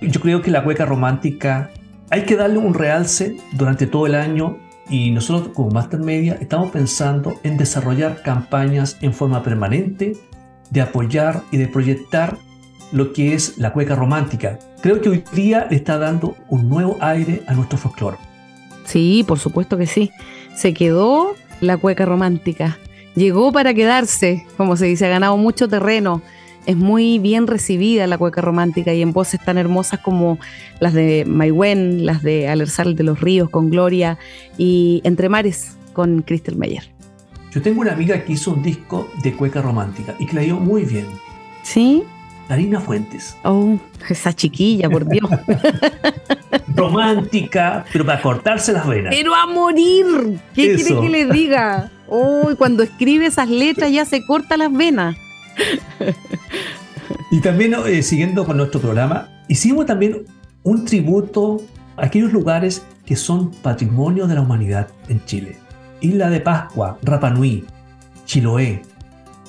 Yo 0.00 0.18
creo 0.22 0.40
que 0.40 0.50
la 0.50 0.64
cueca 0.64 0.86
romántica 0.86 1.70
hay 2.08 2.22
que 2.24 2.36
darle 2.36 2.56
un 2.56 2.72
realce 2.72 3.36
durante 3.52 3.86
todo 3.86 4.06
el 4.06 4.14
año 4.14 4.56
y 4.88 5.10
nosotros 5.10 5.50
como 5.54 5.72
Master 5.72 6.00
Media 6.00 6.38
estamos 6.40 6.70
pensando 6.70 7.38
en 7.42 7.58
desarrollar 7.58 8.22
campañas 8.22 8.96
en 9.02 9.12
forma 9.12 9.42
permanente 9.42 10.16
de 10.70 10.80
apoyar 10.80 11.42
y 11.50 11.58
de 11.58 11.68
proyectar 11.68 12.38
lo 12.92 13.12
que 13.12 13.34
es 13.34 13.58
la 13.58 13.72
cueca 13.72 13.94
romántica. 13.94 14.58
Creo 14.80 15.00
que 15.00 15.08
hoy 15.08 15.24
día 15.32 15.66
le 15.70 15.76
está 15.76 15.98
dando 15.98 16.36
un 16.48 16.68
nuevo 16.68 16.96
aire 17.00 17.42
a 17.46 17.54
nuestro 17.54 17.78
folclore. 17.78 18.16
Sí, 18.84 19.24
por 19.26 19.38
supuesto 19.38 19.76
que 19.76 19.86
sí. 19.86 20.10
Se 20.54 20.72
quedó 20.72 21.34
la 21.60 21.76
cueca 21.76 22.04
romántica. 22.04 22.78
Llegó 23.14 23.52
para 23.52 23.74
quedarse, 23.74 24.46
como 24.56 24.76
se 24.76 24.86
dice, 24.86 25.06
ha 25.06 25.10
ganado 25.10 25.36
mucho 25.36 25.68
terreno. 25.68 26.22
Es 26.66 26.76
muy 26.76 27.18
bien 27.18 27.46
recibida 27.46 28.06
la 28.06 28.18
cueca 28.18 28.40
romántica 28.40 28.92
y 28.92 29.00
en 29.00 29.12
voces 29.12 29.40
tan 29.44 29.56
hermosas 29.56 30.00
como 30.00 30.38
las 30.80 30.94
de 30.94 31.24
Maigüen, 31.26 32.04
las 32.04 32.22
de 32.22 32.48
Alersal 32.48 32.96
de 32.96 33.04
los 33.04 33.20
Ríos 33.20 33.50
con 33.50 33.70
Gloria 33.70 34.18
y 34.58 35.00
Entre 35.04 35.28
Mares 35.28 35.76
con 35.92 36.22
Crystal 36.22 36.56
Meyer. 36.56 36.90
Yo 37.52 37.62
tengo 37.62 37.80
una 37.80 37.92
amiga 37.92 38.22
que 38.22 38.34
hizo 38.34 38.52
un 38.52 38.62
disco 38.62 39.08
de 39.22 39.32
cueca 39.32 39.62
romántica 39.62 40.14
y 40.18 40.26
que 40.26 40.34
la 40.34 40.42
dio 40.42 40.60
muy 40.60 40.84
bien. 40.84 41.06
¿Sí? 41.62 42.02
Karina 42.48 42.80
Fuentes. 42.80 43.36
Oh, 43.42 43.78
esa 44.08 44.32
chiquilla, 44.32 44.88
por 44.88 45.06
Dios. 45.06 45.28
Romántica, 46.74 47.84
pero 47.92 48.04
para 48.04 48.22
cortarse 48.22 48.72
las 48.72 48.86
venas. 48.86 49.14
Pero 49.14 49.34
a 49.34 49.46
morir. 49.46 50.38
¿Qué 50.54 50.74
Eso. 50.74 51.00
quiere 51.00 51.00
que 51.00 51.08
le 51.08 51.32
diga? 51.32 51.90
Uy, 52.08 52.54
cuando 52.56 52.82
escribe 52.82 53.26
esas 53.26 53.48
letras 53.48 53.90
ya 53.90 54.04
se 54.04 54.24
corta 54.24 54.56
las 54.56 54.72
venas. 54.72 55.16
Y 57.30 57.40
también, 57.40 57.74
eh, 57.86 58.02
siguiendo 58.02 58.44
con 58.44 58.56
nuestro 58.56 58.80
programa, 58.80 59.28
hicimos 59.48 59.86
también 59.86 60.24
un 60.62 60.84
tributo 60.84 61.62
a 61.96 62.06
aquellos 62.06 62.32
lugares 62.32 62.86
que 63.04 63.16
son 63.16 63.50
patrimonio 63.50 64.26
de 64.26 64.34
la 64.34 64.42
humanidad 64.42 64.88
en 65.08 65.24
Chile. 65.24 65.58
Isla 66.00 66.30
de 66.30 66.40
Pascua, 66.40 66.98
Rapa 67.02 67.30
Nui, 67.30 67.64
Chiloé. 68.26 68.82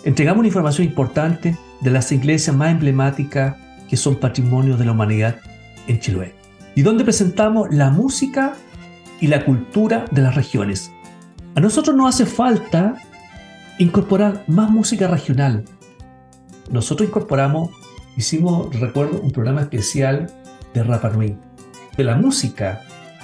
Entregamos 0.04 0.40
una 0.40 0.48
información 0.48 0.88
importante 0.88 1.58
de 1.82 1.92
las 1.92 2.12
iglesias 2.12 2.56
más 2.56 2.72
emblemáticas 2.72 3.56
que 3.90 3.98
son 3.98 4.16
patrimonio 4.16 4.78
de 4.78 4.86
la 4.86 4.92
humanidad 4.92 5.38
en 5.88 6.00
Chiloé. 6.00 6.36
Y 6.76 6.82
donde 6.82 7.04
presentamos 7.04 7.74
la 7.74 7.90
música 7.90 8.54
y 9.20 9.28
la 9.28 9.46
cultura 9.46 10.06
de 10.12 10.22
las 10.22 10.36
regiones. 10.36 10.92
A 11.56 11.60
nosotros 11.60 11.96
nos 11.96 12.13
hace 12.13 12.26
falta 12.26 12.96
incorporar 13.80 14.44
más 14.48 14.70
música 14.70 15.08
regional, 15.08 15.63
nosotros 16.70 17.08
incorporamos, 17.08 17.70
hicimos, 18.18 18.78
recuerdo, 18.78 19.22
un 19.22 19.32
programa 19.32 19.62
especial 19.62 20.28
de 20.74 20.84
Rapa 20.84 21.10
Nui, 21.10 21.38
de 21.96 22.04
la 22.04 22.16
música. 22.16 22.82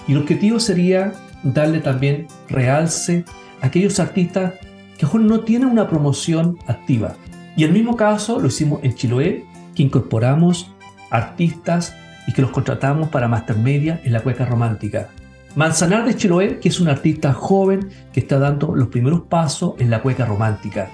Y 0.08 0.14
el 0.14 0.20
objetivo 0.20 0.60
sería 0.60 1.14
darle 1.44 1.82
también 1.82 2.28
realce 2.48 3.26
a 3.62 3.68
aquellos 3.68 4.00
artistas 4.00 4.54
que 4.98 5.06
aún 5.06 5.28
no 5.28 5.42
tienen 5.42 5.68
una 5.68 5.90
promoción 5.90 6.58
activa. 6.68 7.16
Y 7.56 7.64
el 7.64 7.72
mismo 7.72 7.96
caso 7.96 8.40
lo 8.40 8.48
hicimos 8.48 8.80
en 8.84 8.96
Chiloé, 8.96 9.46
que 9.76 9.84
incorporamos 9.84 10.72
artistas 11.10 11.96
y 12.28 12.34
que 12.34 12.42
los 12.42 12.52
contratamos 12.52 13.10
para 13.10 13.28
Master 13.28 13.58
Media 13.58 14.02
en 14.04 14.14
la 14.14 14.22
cueca 14.22 14.46
romántica. 14.46 15.10
Manzanar 15.56 16.06
de 16.06 16.16
Chiloé, 16.16 16.60
que 16.60 16.70
es 16.70 16.80
un 16.80 16.88
artista 16.88 17.34
joven 17.34 17.90
que 18.12 18.22
está 18.22 18.40
dando 18.40 18.76
los 18.76 18.88
primeros 18.88 19.22
pasos 19.22 19.76
en 19.78 19.92
la 19.92 20.02
cueca 20.02 20.26
romántica 20.26 20.90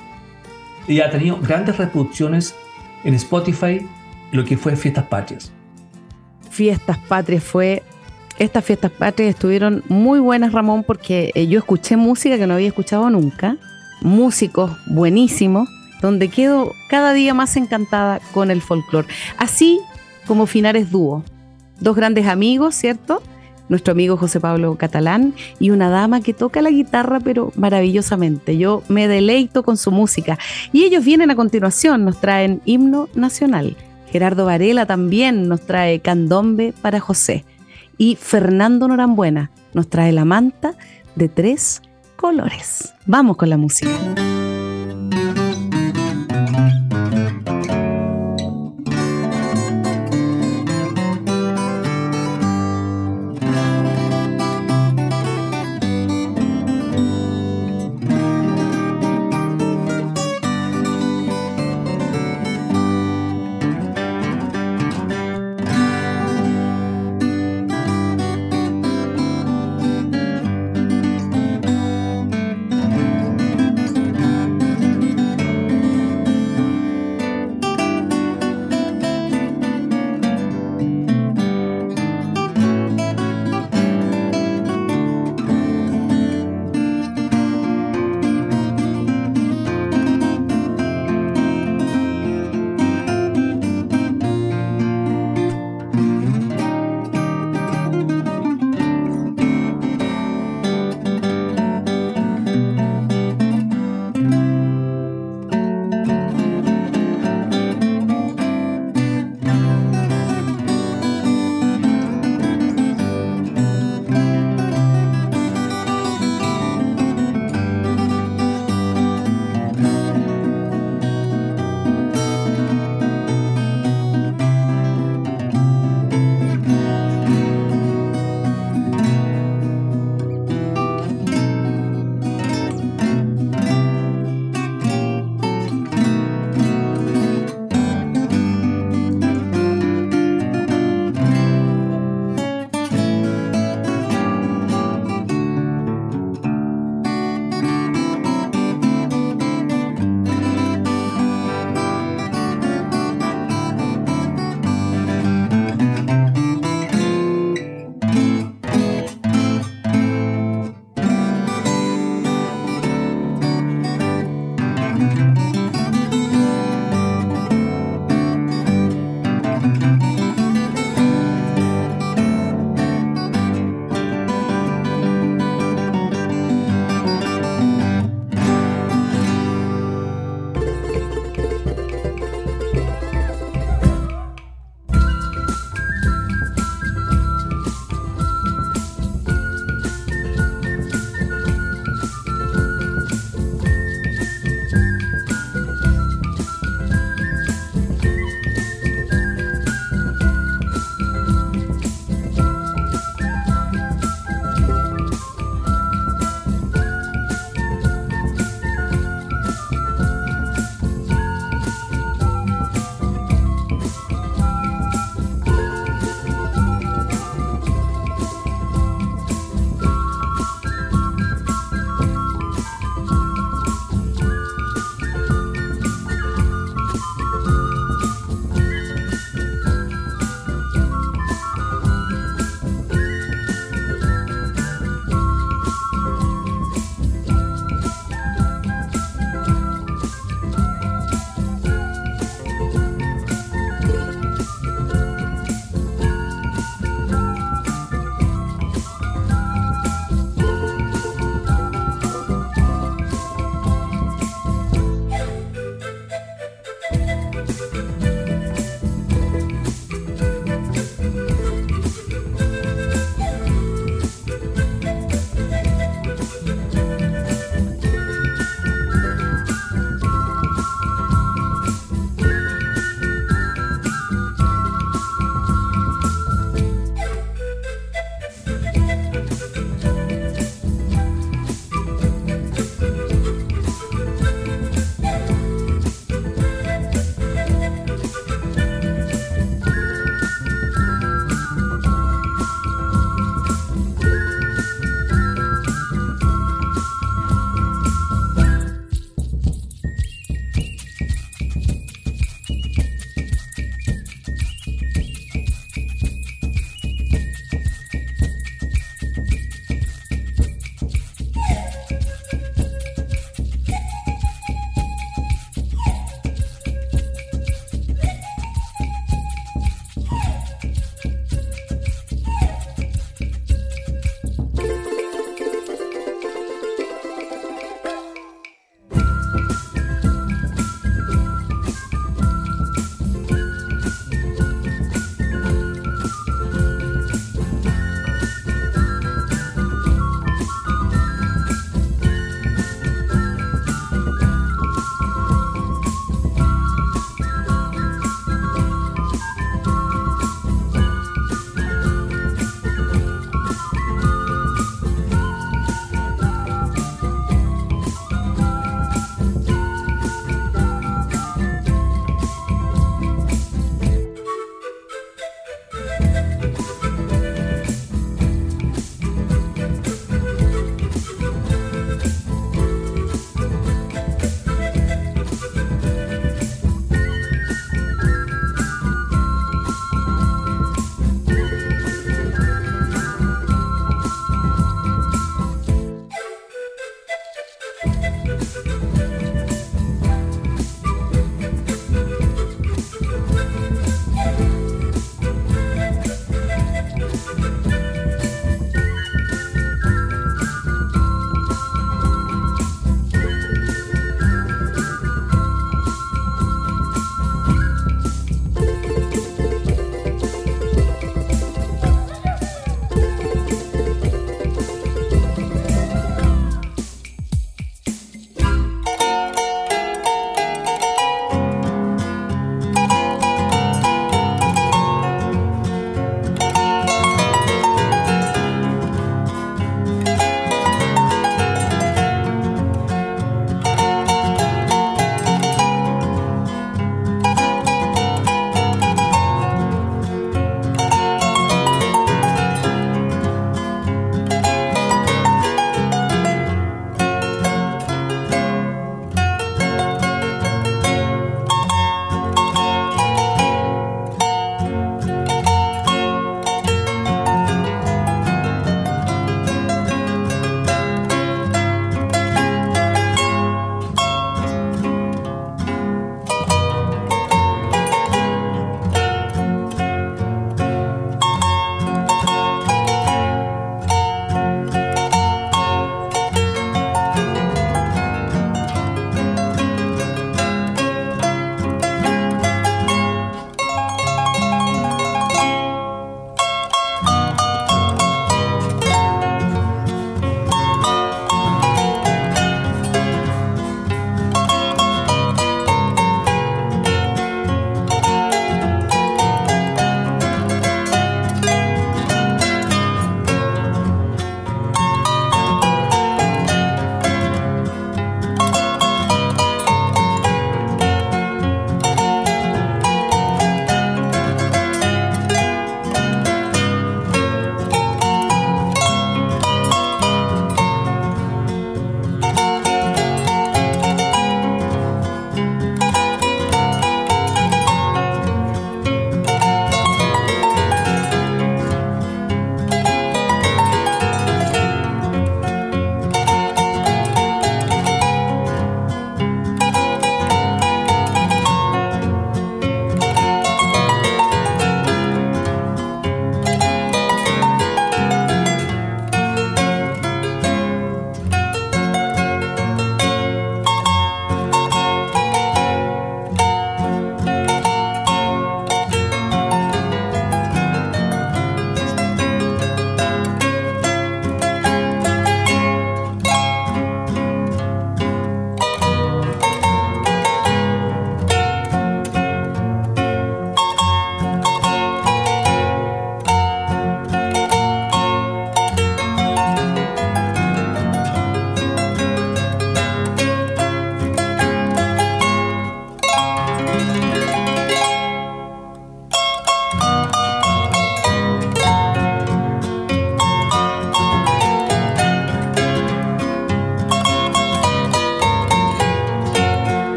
y 0.89 1.01
ha 1.01 1.09
tenido 1.09 1.37
grandes 1.39 1.77
reproducciones 1.77 2.55
en 3.03 3.13
Spotify, 3.13 3.85
lo 4.31 4.43
que 4.43 4.57
fue 4.57 4.75
Fiestas 4.75 5.05
Patrias. 5.05 5.51
Fiestas 6.49 6.97
Patrias 7.07 7.43
fue. 7.43 7.83
Estas 8.39 8.63
fiestas 8.63 8.91
patrias 8.91 9.31
estuvieron 9.31 9.83
muy 9.89 10.21
buenas, 10.21 10.53
Ramón, 10.53 10.85
porque 10.85 11.31
eh, 11.35 11.47
yo 11.47 11.59
escuché 11.59 11.97
música 11.97 12.37
que 12.37 12.47
no 12.47 12.53
había 12.53 12.69
escuchado 12.69 13.09
nunca. 13.09 13.57
Músicos 14.01 14.71
buenísimos, 14.87 15.67
donde 16.01 16.29
quedo 16.29 16.73
cada 16.87 17.13
día 17.13 17.33
más 17.33 17.55
encantada 17.57 18.19
con 18.31 18.51
el 18.51 18.61
folclore. 18.61 19.07
Así 19.37 19.79
como 20.25 20.45
Finares 20.45 20.91
Dúo. 20.91 21.23
Dos 21.79 21.95
grandes 21.95 22.27
amigos, 22.27 22.75
¿cierto? 22.75 23.21
Nuestro 23.69 23.93
amigo 23.93 24.17
José 24.17 24.39
Pablo 24.39 24.75
Catalán 24.75 25.33
y 25.59 25.69
una 25.69 25.89
dama 25.89 26.21
que 26.21 26.33
toca 26.33 26.61
la 26.61 26.71
guitarra, 26.71 27.19
pero 27.19 27.51
maravillosamente. 27.55 28.57
Yo 28.57 28.83
me 28.89 29.07
deleito 29.07 29.63
con 29.63 29.77
su 29.77 29.91
música. 29.91 30.37
Y 30.73 30.83
ellos 30.83 31.05
vienen 31.05 31.31
a 31.31 31.35
continuación, 31.35 32.03
nos 32.03 32.19
traen 32.19 32.61
himno 32.65 33.09
nacional. 33.13 33.77
Gerardo 34.11 34.45
Varela 34.45 34.85
también 34.85 35.47
nos 35.47 35.61
trae 35.61 35.99
Candombe 35.99 36.73
para 36.81 36.99
José. 36.99 37.45
y 37.97 38.15
Fernando 38.15 38.87
Norambuena 38.87 39.51
nos 39.73 39.89
trae 39.89 40.11
la 40.11 40.25
manta 40.25 40.73
de 41.15 41.27
tres 41.27 41.81
colores. 42.15 42.93
Vamos 43.05 43.37
con 43.37 43.49
la 43.49 43.57
música. 43.57 43.91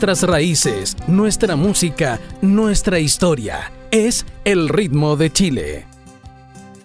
Nuestras 0.00 0.30
raíces, 0.30 0.96
nuestra 1.08 1.56
música, 1.56 2.18
nuestra 2.40 3.00
historia. 3.00 3.70
Es 3.90 4.24
el 4.46 4.70
ritmo 4.70 5.14
de 5.14 5.30
Chile. 5.30 5.84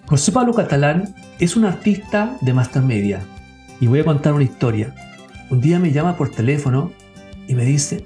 José 0.04 0.32
Pablo 0.32 0.52
Catalán 0.52 1.14
es 1.38 1.56
un 1.56 1.64
artista 1.64 2.36
de 2.42 2.52
Master 2.52 2.82
Media. 2.82 3.22
Y 3.80 3.86
voy 3.86 4.00
a 4.00 4.04
contar 4.04 4.34
una 4.34 4.44
historia. 4.44 4.94
Un 5.48 5.62
día 5.62 5.78
me 5.78 5.92
llama 5.92 6.18
por 6.18 6.30
teléfono 6.30 6.92
y 7.48 7.54
me 7.54 7.64
dice, 7.64 8.04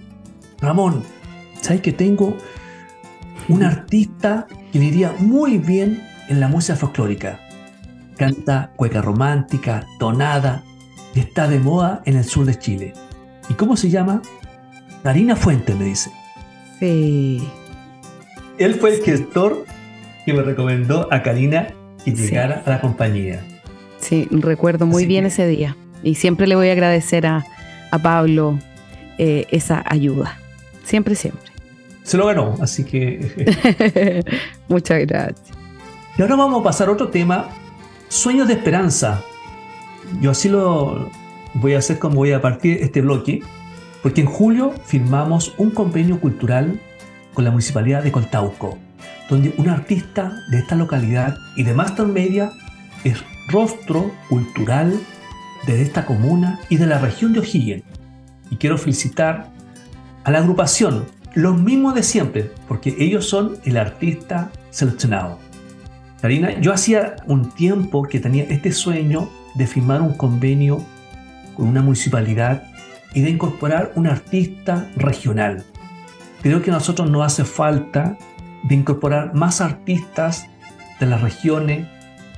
Ramón, 0.61 1.03
¿sabes 1.61 1.81
que 1.81 1.93
tengo 1.93 2.37
un 3.49 3.65
artista 3.65 4.47
que 4.71 4.79
le 4.79 4.85
iría 4.85 5.13
muy 5.19 5.59
bien 5.59 6.07
en 6.29 6.39
la 6.39 6.47
música 6.47 6.77
folclórica? 6.77 7.41
Canta 8.17 8.71
cueca 8.77 9.03
romántica, 9.03 9.85
tonada, 9.99 10.63
y 11.17 11.19
está 11.19 11.49
de 11.49 11.59
moda 11.59 12.01
en 12.05 12.17
el 12.17 12.25
sur 12.25 12.47
de 12.47 12.57
Chile. 12.57 12.93
¿Y 13.49 13.55
cómo 13.55 13.77
se 13.77 13.91
llama? 13.91 14.23
Karina 15.03 15.37
Fuentes, 15.37 15.77
me 15.77 15.85
dice. 15.87 16.11
Sí. 16.79 17.43
Él 18.59 18.75
fue 18.75 18.95
el 18.97 19.03
gestor 19.03 19.65
que 20.27 20.33
me 20.33 20.43
recomendó 20.43 21.09
a 21.13 21.23
Karina 21.23 21.69
que 22.05 22.15
Sí. 22.17 22.23
llegara 22.29 22.63
a 22.65 22.71
la 22.71 22.81
compañía. 22.81 23.41
Sí, 23.99 24.29
recuerdo 24.31 24.87
muy 24.87 25.03
Así 25.03 25.07
bien 25.09 25.25
que- 25.25 25.29
ese 25.29 25.47
día. 25.47 25.77
Y 26.03 26.15
siempre 26.15 26.47
le 26.47 26.57
voy 26.57 26.69
a 26.69 26.73
agradecer 26.73 27.27
a, 27.27 27.45
a 27.91 27.99
Pablo 27.99 28.59
eh, 29.19 29.47
esa 29.51 29.83
ayuda. 29.87 30.39
Siempre, 30.85 31.15
siempre. 31.15 31.51
Se 32.03 32.17
lo 32.17 32.27
ganó, 32.27 32.57
así 32.63 32.85
que... 32.85 34.25
Muchas 34.69 35.01
gracias. 35.07 35.43
Y 36.17 36.23
ahora 36.23 36.37
vamos 36.37 36.61
a 36.61 36.65
pasar 36.65 36.89
a 36.89 36.93
otro 36.93 37.09
tema, 37.09 37.49
sueños 38.09 38.49
de 38.49 38.55
esperanza. 38.55 39.21
Yo 40.21 40.31
así 40.31 40.49
lo 40.49 41.11
voy 41.55 41.75
a 41.75 41.79
hacer 41.79 41.99
como 41.99 42.17
voy 42.17 42.33
a 42.33 42.41
partir 42.41 42.79
este 42.83 43.03
bloque, 43.03 43.43
porque 44.03 44.23
en 44.23 44.27
julio 44.27 44.73
firmamos 44.87 45.55
un 45.59 45.71
convenio 45.71 46.21
cultural 46.21 46.81
con 47.35 47.45
la 47.45 47.51
Municipalidad 47.51 48.03
de 48.03 48.13
Coltauco, 48.13 48.79
donde 49.29 49.55
un 49.57 49.69
artista 49.69 50.33
de 50.51 50.59
esta 50.59 50.75
localidad 50.75 51.37
y 51.57 51.63
de 51.63 51.75
Master 51.75 52.07
Media 52.07 52.51
es 53.05 53.23
rostro 53.49 54.11
cultural 54.29 54.99
de 55.67 55.83
esta 55.83 56.07
comuna 56.07 56.61
y 56.69 56.77
de 56.77 56.87
la 56.87 56.99
región 56.99 57.33
de 57.33 57.41
O'Higgins. 57.41 57.85
Y 58.51 58.57
quiero 58.57 58.79
felicitar 58.79 59.49
a 60.25 60.31
la 60.31 60.39
agrupación, 60.39 61.07
los 61.35 61.61
mismos 61.61 61.95
de 61.95 62.03
siempre, 62.03 62.51
porque 62.67 62.97
ellos 62.99 63.29
son 63.29 63.59
el 63.65 63.77
artista 63.77 64.51
seleccionado. 64.71 65.39
Karina, 66.21 66.61
yo 66.61 66.73
hacía 66.73 67.17
un 67.27 67.51
tiempo 67.51 68.03
que 68.03 68.21
tenía 68.21 68.45
este 68.45 68.73
sueño 68.73 69.31
de 69.55 69.67
firmar 69.67 70.03
un 70.03 70.15
convenio 70.15 70.85
con 71.57 71.69
una 71.69 71.83
municipalidad 71.83 72.70
y 73.15 73.23
de 73.23 73.31
incorporar 73.31 73.93
un 73.97 74.07
artista 74.07 74.91
regional. 74.97 75.65
Creo 76.43 76.63
que 76.63 76.71
a 76.71 76.75
nosotros 76.75 77.11
nos 77.11 77.25
hace 77.25 77.45
falta 77.45 78.17
de 78.63 78.75
incorporar 78.75 79.35
más 79.35 79.61
artistas 79.61 80.47
de 80.99 81.07
las 81.07 81.21
regiones 81.21 81.87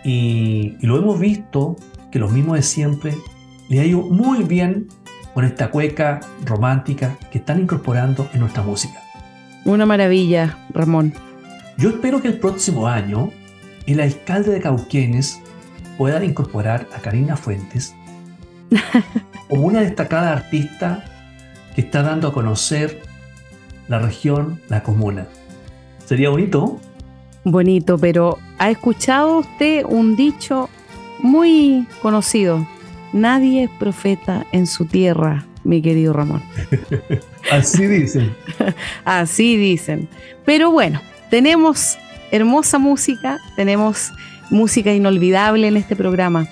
y, 0.05 0.77
y 0.81 0.87
lo 0.87 0.97
hemos 0.97 1.19
visto 1.19 1.77
que 2.11 2.19
los 2.19 2.33
mismos 2.33 2.57
de 2.57 2.63
siempre 2.63 3.15
le 3.69 3.81
ha 3.81 3.85
ido 3.85 4.03
muy 4.03 4.43
bien 4.43 4.89
con 5.35 5.45
esta 5.45 5.71
cueca 5.71 6.21
romántica 6.45 7.17
que 7.31 7.39
están 7.39 7.61
incorporando 7.61 8.29
en 8.33 8.41
nuestra 8.41 8.63
música. 8.63 9.01
Una 9.65 9.87
maravilla, 9.87 10.59
Ramón. 10.71 11.15
Yo 11.79 11.89
espero 11.89 12.21
que 12.21 12.29
el 12.29 12.39
próximo 12.39 12.87
año 12.87 13.31
el 13.87 14.01
alcalde 14.01 14.53
de 14.53 14.61
Cauquenes 14.61 15.41
pueda 15.99 16.23
incorporar 16.25 16.87
a 16.95 17.01
Karina 17.01 17.37
Fuentes 17.37 17.95
como 19.49 19.67
una 19.67 19.81
destacada 19.81 20.33
artista 20.33 21.05
que 21.75 21.81
está 21.81 22.03
dando 22.03 22.29
a 22.29 22.33
conocer 22.33 23.01
la 23.89 23.99
región, 23.99 24.61
la 24.69 24.83
comuna. 24.83 25.27
Sería 26.05 26.31
bonito. 26.31 26.81
Bonito, 27.45 27.99
pero 27.99 28.39
¿ha 28.59 28.71
escuchado 28.71 29.39
usted 29.39 29.85
un 29.85 30.17
dicho 30.17 30.69
muy 31.21 31.87
conocido? 32.01 32.67
Nadie 33.13 33.65
es 33.65 33.71
profeta 33.79 34.47
en 34.53 34.67
su 34.67 34.87
tierra, 34.87 35.45
mi 35.65 35.83
querido 35.83 36.13
Ramón. 36.13 36.43
Así 37.51 37.87
dicen. 37.87 38.35
Así 39.05 39.57
dicen. 39.57 40.09
Pero 40.45 40.71
bueno, 40.71 41.01
tenemos 41.31 41.99
hermosa 42.31 42.79
música, 42.79 43.39
tenemos 43.57 44.13
música 44.51 44.93
inolvidable 44.93 45.67
en 45.69 45.77
este 45.77 45.97
programa. 45.97 46.47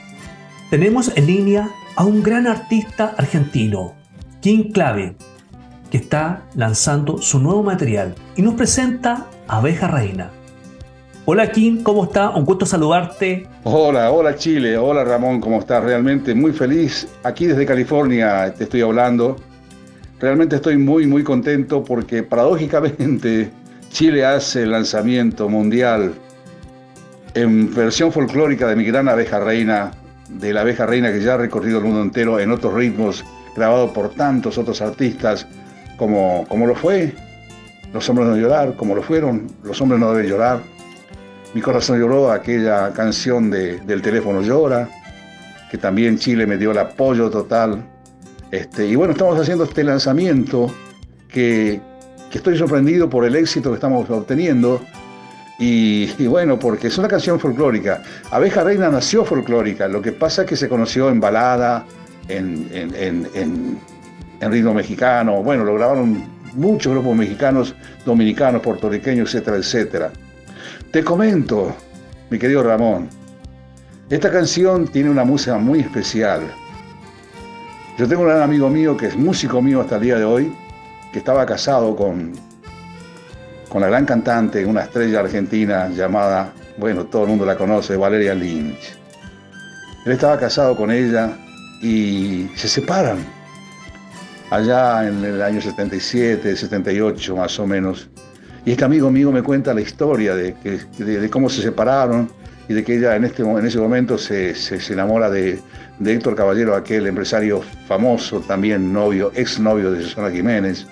Tenemos 0.71 1.13
en 1.17 1.27
línea 1.27 1.71
a 1.97 2.05
un 2.05 2.23
gran 2.23 2.47
artista 2.47 3.15
argentino, 3.17 3.95
King 4.41 4.71
Clave, 4.73 5.17
que 5.91 5.99
está 5.99 6.43
lanzando 6.55 7.19
su 7.19 7.39
nuevo 7.39 7.63
material 7.63 8.15
y 8.37 8.43
nos 8.43 8.55
presenta 8.55 9.27
Abeja 9.49 9.89
Reina. 9.89 10.31
Hola 11.27 11.51
King, 11.53 11.83
¿cómo 11.83 12.05
está? 12.05 12.31
Un 12.31 12.45
gusto 12.45 12.65
saludarte. 12.65 13.47
Hola, 13.65 14.11
hola 14.11 14.35
Chile, 14.37 14.79
hola 14.79 15.05
Ramón, 15.05 15.41
¿cómo 15.41 15.59
estás? 15.59 15.85
Realmente 15.85 16.35
muy 16.35 16.53
feliz. 16.53 17.09
Aquí 17.23 17.47
desde 17.47 17.67
California 17.67 18.53
te 18.55 18.65
estoy 18.65 18.81
hablando. 18.81 19.37
Realmente 20.19 20.57
estoy 20.57 20.77
muy, 20.77 21.07
muy 21.07 21.23
contento 21.23 21.85
porque 21.85 22.23
paradójicamente 22.23 23.51
Chile 23.91 24.25
hace 24.25 24.63
el 24.63 24.71
lanzamiento 24.71 25.49
mundial 25.49 26.15
en 27.35 27.75
versión 27.75 28.13
folclórica 28.13 28.67
de 28.67 28.77
mi 28.77 28.85
gran 28.85 29.09
abeja 29.09 29.41
reina, 29.41 29.93
de 30.39 30.53
la 30.53 30.61
abeja 30.63 30.87
reina 30.87 31.13
que 31.13 31.21
ya 31.21 31.35
ha 31.35 31.37
recorrido 31.37 31.79
el 31.79 31.85
mundo 31.85 32.03
entero 32.03 32.39
en 32.39 32.51
otros 32.51 32.75
ritmos, 32.75 33.25
grabado 33.57 33.93
por 33.93 34.11
tantos 34.11 34.59
otros 34.59 34.81
artistas 34.81 35.47
como, 35.97 36.47
como 36.49 36.67
lo 36.67 36.75
fue 36.75 37.13
Los 37.93 38.09
hombres 38.09 38.29
no 38.29 38.37
llorar, 38.37 38.75
como 38.77 38.95
lo 38.95 39.03
fueron 39.03 39.47
Los 39.63 39.81
hombres 39.81 40.01
no 40.01 40.13
deben 40.13 40.31
llorar. 40.31 40.61
Mi 41.53 41.61
corazón 41.61 41.99
lloró 41.99 42.31
aquella 42.31 42.93
canción 42.93 43.51
de, 43.51 43.81
del 43.81 44.03
teléfono 44.03 44.41
llora, 44.41 44.89
que 45.69 45.79
también 45.79 46.17
Chile 46.17 46.47
me 46.47 46.57
dio 46.57 46.71
el 46.71 46.79
apoyo 46.79 47.29
total. 47.29 47.83
Este, 48.53 48.87
y 48.87 48.95
bueno, 48.95 49.13
estamos 49.15 49.37
haciendo 49.39 49.65
este 49.65 49.83
lanzamiento 49.83 50.73
que, 51.29 51.81
que 52.31 52.39
estoy 52.39 52.57
sorprendido 52.57 53.11
por 53.11 53.25
el 53.25 53.35
éxito 53.35 53.71
que 53.71 53.75
estamos 53.75 54.09
obteniendo. 54.09 54.81
Y, 55.63 56.27
bueno, 56.27 56.59
porque 56.59 56.87
es 56.87 56.97
una 56.97 57.07
canción 57.07 57.39
folclórica. 57.39 58.03
Abeja 58.31 58.65
Reina 58.65 58.89
nació 58.89 59.27
folclórica, 59.27 59.89
lo 59.89 60.01
que 60.01 60.11
pasa 60.11 60.43
es 60.43 60.49
que 60.49 60.57
se 60.57 60.71
conoció 60.71 61.11
en 61.11 61.21
balada, 61.21 61.85
en, 62.29 62.67
en, 62.73 62.95
en, 62.95 63.29
en, 63.35 63.79
en 64.41 64.51
ritmo 64.51 64.73
mexicano. 64.73 65.43
Bueno, 65.43 65.65
lo 65.65 65.75
grabaron 65.75 66.25
muchos 66.55 66.93
grupos 66.95 67.15
mexicanos, 67.15 67.75
dominicanos, 68.07 68.63
puertorriqueños, 68.63 69.35
etcétera, 69.35 69.59
etcétera. 69.59 70.13
Te 70.91 71.05
comento, 71.05 71.77
mi 72.31 72.39
querido 72.39 72.63
Ramón, 72.63 73.11
esta 74.09 74.31
canción 74.31 74.89
tiene 74.89 75.11
una 75.11 75.25
música 75.25 75.59
muy 75.59 75.81
especial. 75.81 76.41
Yo 77.99 78.09
tengo 78.09 78.23
un 78.23 78.29
gran 78.29 78.41
amigo 78.41 78.71
mío 78.71 78.97
que 78.97 79.09
es 79.09 79.17
músico 79.17 79.61
mío 79.61 79.83
hasta 79.83 79.97
el 79.97 80.03
día 80.03 80.19
de 80.19 80.25
hoy, 80.25 80.53
que 81.13 81.19
estaba 81.19 81.45
casado 81.45 81.95
con, 81.95 82.33
con 83.71 83.81
la 83.81 83.87
gran 83.87 84.05
cantante, 84.05 84.67
una 84.67 84.83
estrella 84.83 85.21
argentina 85.21 85.89
llamada, 85.89 86.53
bueno, 86.77 87.05
todo 87.07 87.23
el 87.23 87.29
mundo 87.29 87.47
la 87.47 87.57
conoce, 87.57 87.97
Valeria 87.97 88.35
Lynch. 88.35 88.99
Él 90.05 90.13
estaba 90.13 90.37
casado 90.39 90.77
con 90.77 90.91
ella 90.91 91.31
y 91.81 92.51
se 92.57 92.67
separan 92.67 93.19
allá 94.51 95.07
en 95.07 95.25
el 95.25 95.41
año 95.41 95.61
77, 95.61 96.57
78 96.57 97.37
más 97.37 97.59
o 97.61 97.67
menos. 97.67 98.11
Y 98.65 98.73
este 98.73 98.85
amigo 98.85 99.09
mío 99.09 99.31
me 99.31 99.43
cuenta 99.43 99.73
la 99.73 99.83
historia 99.83 100.35
de, 100.35 101.29
cómo 101.31 101.49
se 101.49 101.63
separaron 101.63 102.29
y 102.69 102.75
de 102.75 102.83
que 102.83 102.97
ella 102.97 103.15
en, 103.15 103.25
este, 103.25 103.43
en 103.43 103.67
ese 103.67 103.79
momento 103.79 104.19
se 104.19 104.53
enamora 104.91 105.31
de, 105.31 105.61
de, 106.01 106.13
Héctor 106.13 106.35
Caballero, 106.35 106.75
aquel 106.75 107.07
empresario 107.07 107.63
famoso, 107.87 108.41
también 108.41 108.93
novio, 108.93 109.31
ex 109.37 109.61
novio 109.61 109.93
de 109.93 110.03
Susana 110.03 110.31
Jiménez. 110.31 110.89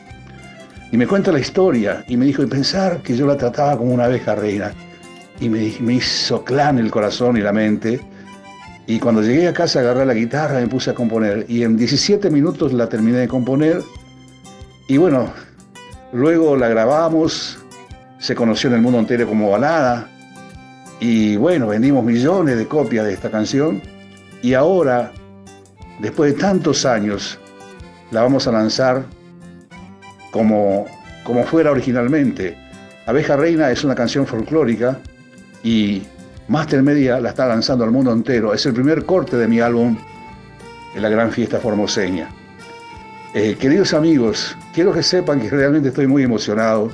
Y 0.91 0.97
me 0.97 1.07
cuenta 1.07 1.30
la 1.32 1.39
historia 1.39 2.05
y 2.09 2.16
me 2.16 2.24
dijo, 2.24 2.43
y 2.43 2.47
pensar 2.47 3.03
que 3.03 3.16
yo 3.16 3.26
la 3.26 3.36
trataba 3.36 3.76
como 3.76 3.93
una 3.93 4.05
abeja 4.05 4.34
reina. 4.34 4.72
Y 5.41 5.49
me, 5.49 5.72
me 5.80 5.95
hizo 5.95 6.45
clan 6.45 6.78
el 6.78 6.91
corazón 6.91 7.36
y 7.36 7.41
la 7.41 7.53
mente. 7.53 8.01
Y 8.86 8.99
cuando 8.99 9.22
llegué 9.22 9.49
a 9.49 9.53
casa 9.53 9.80
agarré 9.80 10.07
la 10.07 10.14
guitarra 10.14 10.61
me 10.61 10.66
puse 10.66 10.91
a 10.91 10.95
componer. 10.95 11.45
Y 11.47 11.62
en 11.62 11.76
17 11.76 12.30
minutos 12.30 12.72
la 12.72 12.89
terminé 12.89 13.18
de 13.18 13.28
componer. 13.28 13.82
Y 14.89 14.97
bueno, 14.97 15.30
luego 16.12 16.57
la 16.57 16.68
grabamos, 16.68 17.59
se 18.18 18.34
conoció 18.34 18.70
en 18.70 18.76
el 18.76 18.82
mundo 18.82 18.99
entero 18.99 19.26
como 19.28 19.51
balada. 19.51 20.09
Y 21.01 21.36
bueno, 21.36 21.68
vendimos 21.68 22.03
millones 22.03 22.57
de 22.57 22.66
copias 22.66 23.05
de 23.05 23.12
esta 23.12 23.30
canción. 23.30 23.82
Y 24.41 24.55
ahora, 24.55 25.12
después 26.01 26.32
de 26.32 26.41
tantos 26.41 26.86
años, 26.86 27.39
la 28.11 28.22
vamos 28.22 28.47
a 28.49 28.53
lanzar 28.53 29.05
como, 30.30 30.86
como 31.24 31.44
fuera 31.44 31.70
originalmente. 31.70 32.56
Abeja 33.06 33.36
Reina 33.36 33.70
es 33.70 33.84
una 33.84 33.94
canción 33.94 34.26
folclórica 34.26 34.98
y 35.62 36.02
Master 36.48 36.82
Media 36.82 37.20
la 37.20 37.30
está 37.30 37.46
lanzando 37.46 37.84
al 37.84 37.90
mundo 37.90 38.12
entero. 38.12 38.52
Es 38.52 38.64
el 38.66 38.74
primer 38.74 39.04
corte 39.04 39.36
de 39.36 39.48
mi 39.48 39.60
álbum 39.60 39.96
en 40.94 41.02
la 41.02 41.08
gran 41.08 41.30
fiesta 41.30 41.58
formoseña. 41.58 42.28
Eh, 43.34 43.56
queridos 43.58 43.92
amigos, 43.92 44.56
quiero 44.72 44.92
que 44.92 45.02
sepan 45.02 45.40
que 45.40 45.50
realmente 45.50 45.88
estoy 45.88 46.06
muy 46.06 46.22
emocionado 46.22 46.90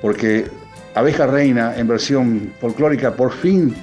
porque 0.00 0.46
Abeja 0.94 1.26
Reina 1.26 1.76
en 1.76 1.88
versión 1.88 2.52
folclórica 2.60 3.14
por 3.14 3.32
fin 3.32 3.74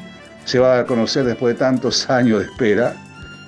se 0.46 0.60
va 0.60 0.80
a 0.80 0.86
conocer 0.86 1.26
después 1.26 1.56
de 1.56 1.60
tantos 1.60 2.10
años 2.10 2.40
de 2.40 2.46
espera 2.46 2.96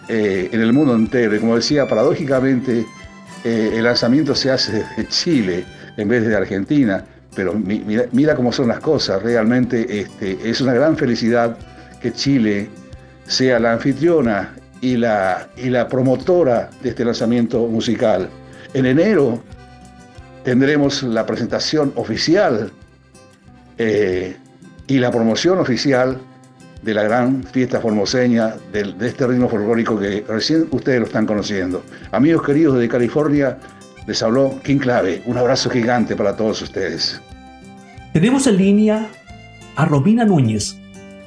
eh, 0.09 0.49
en 0.51 0.61
el 0.61 0.73
mundo 0.73 0.95
entero. 0.95 1.35
Y 1.35 1.39
como 1.39 1.55
decía, 1.55 1.87
paradójicamente 1.87 2.85
eh, 3.43 3.71
el 3.75 3.83
lanzamiento 3.83 4.35
se 4.35 4.51
hace 4.51 4.71
desde 4.71 5.07
Chile 5.07 5.65
en 5.97 6.07
vez 6.07 6.25
de 6.25 6.35
Argentina, 6.35 7.03
pero 7.35 7.53
mira, 7.53 8.35
cómo 8.35 8.51
son 8.51 8.67
las 8.67 8.79
cosas, 8.79 9.21
realmente 9.21 10.01
este, 10.01 10.37
es 10.49 10.61
una 10.61 10.73
gran 10.73 10.97
felicidad 10.97 11.57
que 12.01 12.11
Chile 12.11 12.69
sea 13.27 13.59
la 13.59 13.73
anfitriona 13.73 14.55
y 14.81 14.97
la, 14.97 15.49
y 15.57 15.69
la 15.69 15.87
promotora 15.87 16.69
de 16.81 16.89
este 16.89 17.05
lanzamiento 17.05 17.67
musical. 17.67 18.29
En 18.73 18.85
enero 18.85 19.41
tendremos 20.43 21.03
la 21.03 21.25
presentación 21.25 21.93
oficial 21.95 22.71
eh, 23.77 24.35
y 24.87 24.97
la 24.97 25.11
promoción 25.11 25.59
oficial 25.59 26.19
de 26.81 26.93
la 26.93 27.03
gran 27.03 27.43
fiesta 27.43 27.81
formoseña, 27.81 28.55
de, 28.71 28.93
este 29.01 29.27
ritmo 29.27 29.49
folclórico 29.49 29.99
que 29.99 30.23
recién 30.27 30.67
ustedes 30.71 30.99
lo 30.99 31.05
están 31.05 31.25
conociendo. 31.25 31.83
Amigos 32.11 32.45
queridos 32.45 32.77
de 32.79 32.87
California, 32.87 33.57
les 34.07 34.23
habló 34.23 34.59
King 34.63 34.77
Clave. 34.77 35.21
Un 35.25 35.37
abrazo 35.37 35.69
gigante 35.69 36.15
para 36.15 36.35
todos 36.35 36.61
ustedes. 36.61 37.21
Tenemos 38.13 38.47
en 38.47 38.57
línea 38.57 39.07
a 39.75 39.85
Robina 39.85 40.25
Núñez, 40.25 40.77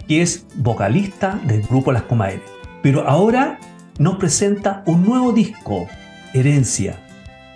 que 0.09 0.23
es 0.23 0.47
vocalista 0.57 1.39
del 1.47 1.63
grupo 1.63 1.93
Las 1.93 2.03
Comaires, 2.03 2.43
pero 2.83 3.09
ahora 3.09 3.59
nos 3.99 4.17
presenta 4.17 4.83
un 4.87 5.05
nuevo 5.05 5.33
disco, 5.33 5.87
Herencia. 6.35 6.99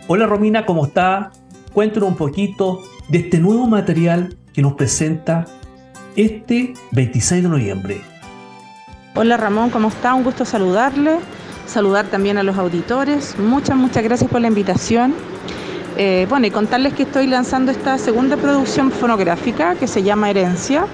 Hola 0.07 0.27
Romina, 0.27 0.65
¿cómo 0.65 0.87
está? 0.87 1.33
Cuéntanos 1.73 2.11
un 2.11 2.17
poquito 2.17 2.83
de 3.09 3.19
este 3.19 3.39
nuevo 3.39 3.67
material 3.67 4.37
que 4.53 4.63
nos 4.63 4.75
presenta 4.75 5.45
este 6.17 6.73
26 6.93 7.43
de 7.43 7.49
noviembre. 7.49 8.01
Hola 9.15 9.37
Ramón, 9.37 9.71
¿cómo 9.71 9.89
está? 9.89 10.15
Un 10.15 10.25
gusto 10.25 10.45
saludarle, 10.45 11.19
saludar 11.67 12.07
también 12.07 12.39
a 12.39 12.43
los 12.43 12.57
auditores. 12.57 13.39
Muchas, 13.39 13.77
muchas 13.77 14.03
gracias 14.03 14.31
por 14.31 14.41
la 14.41 14.49
invitación. 14.49 15.15
Eh, 15.99 16.27
bueno, 16.29 16.47
y 16.47 16.51
contarles 16.51 16.93
que 16.95 17.05
estoy 17.05 17.27
lanzando 17.27 17.71
esta 17.71 17.97
segunda 17.99 18.37
producción 18.37 18.91
fonográfica 18.91 19.77
que 19.77 19.87
se 19.87 20.03
llama 20.03 20.29
Herencia, 20.31 20.87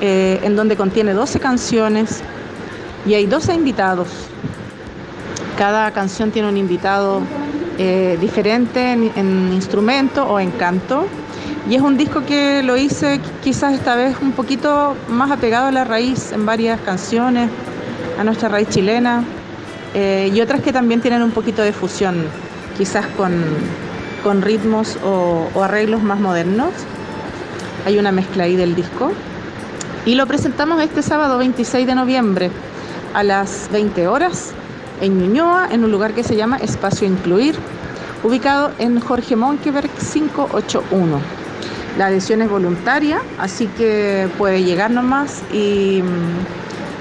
eh, 0.00 0.40
en 0.42 0.56
donde 0.56 0.76
contiene 0.76 1.12
12 1.12 1.38
canciones 1.38 2.20
y 3.06 3.14
hay 3.14 3.26
12 3.26 3.54
invitados. 3.54 4.08
Cada 5.56 5.90
canción 5.92 6.30
tiene 6.30 6.48
un 6.48 6.56
invitado 6.56 7.20
eh, 7.78 8.16
diferente 8.20 8.92
en, 8.92 9.12
en 9.14 9.52
instrumento 9.52 10.24
o 10.24 10.40
en 10.40 10.50
canto. 10.52 11.06
Y 11.68 11.74
es 11.74 11.82
un 11.82 11.96
disco 11.96 12.24
que 12.24 12.62
lo 12.62 12.76
hice 12.76 13.20
quizás 13.42 13.74
esta 13.74 13.94
vez 13.94 14.16
un 14.22 14.32
poquito 14.32 14.96
más 15.08 15.30
apegado 15.30 15.66
a 15.66 15.72
la 15.72 15.84
raíz 15.84 16.32
en 16.32 16.46
varias 16.46 16.80
canciones, 16.80 17.50
a 18.18 18.24
nuestra 18.24 18.48
raíz 18.48 18.68
chilena, 18.70 19.24
eh, 19.94 20.30
y 20.32 20.40
otras 20.40 20.62
que 20.62 20.72
también 20.72 21.00
tienen 21.00 21.22
un 21.22 21.32
poquito 21.32 21.62
de 21.62 21.72
fusión, 21.72 22.24
quizás 22.78 23.06
con, 23.16 23.44
con 24.22 24.42
ritmos 24.42 24.96
o, 25.04 25.48
o, 25.54 25.62
arreglos 25.62 26.02
más 26.02 26.18
modernos. 26.18 26.70
Hay 27.86 27.98
una 27.98 28.10
mezcla 28.10 28.44
ahí 28.44 28.56
del 28.56 28.74
disco. 28.74 29.12
Y 30.06 30.14
lo 30.14 30.26
presentamos 30.26 30.80
este 30.82 31.02
sábado 31.02 31.38
26 31.38 31.86
de 31.86 31.94
noviembre 31.94 32.50
a 33.12 33.22
las 33.22 33.68
20 33.70 34.08
horas 34.08 34.52
en 35.00 35.18
Ñuñoa, 35.18 35.68
en 35.70 35.84
un 35.84 35.90
lugar 35.90 36.14
que 36.14 36.24
se 36.24 36.36
llama 36.36 36.56
Espacio 36.56 37.06
Incluir, 37.06 37.56
ubicado 38.22 38.70
en 38.78 39.00
Jorge 39.00 39.36
Monkeberg 39.36 39.90
581. 39.90 41.39
La 41.98 42.06
adhesión 42.06 42.40
es 42.42 42.48
voluntaria, 42.48 43.20
así 43.38 43.66
que 43.66 44.28
puede 44.38 44.62
llegar 44.62 44.90
nomás 44.90 45.42
y, 45.52 46.02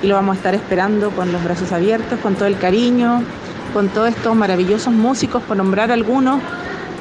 y 0.02 0.08
lo 0.08 0.16
vamos 0.16 0.36
a 0.36 0.38
estar 0.38 0.56
esperando 0.56 1.12
con 1.12 1.32
los 1.32 1.44
brazos 1.44 1.72
abiertos, 1.72 2.20
con 2.20 2.36
todo 2.36 2.48
el 2.48 2.58
cariño, 2.58 3.24
con 3.74 3.90
todos 3.90 4.10
estos 4.10 4.36
maravillosos 4.36 4.94
músicos, 4.94 5.44
por 5.44 5.58
nombrar 5.58 5.92
algunos. 5.92 6.42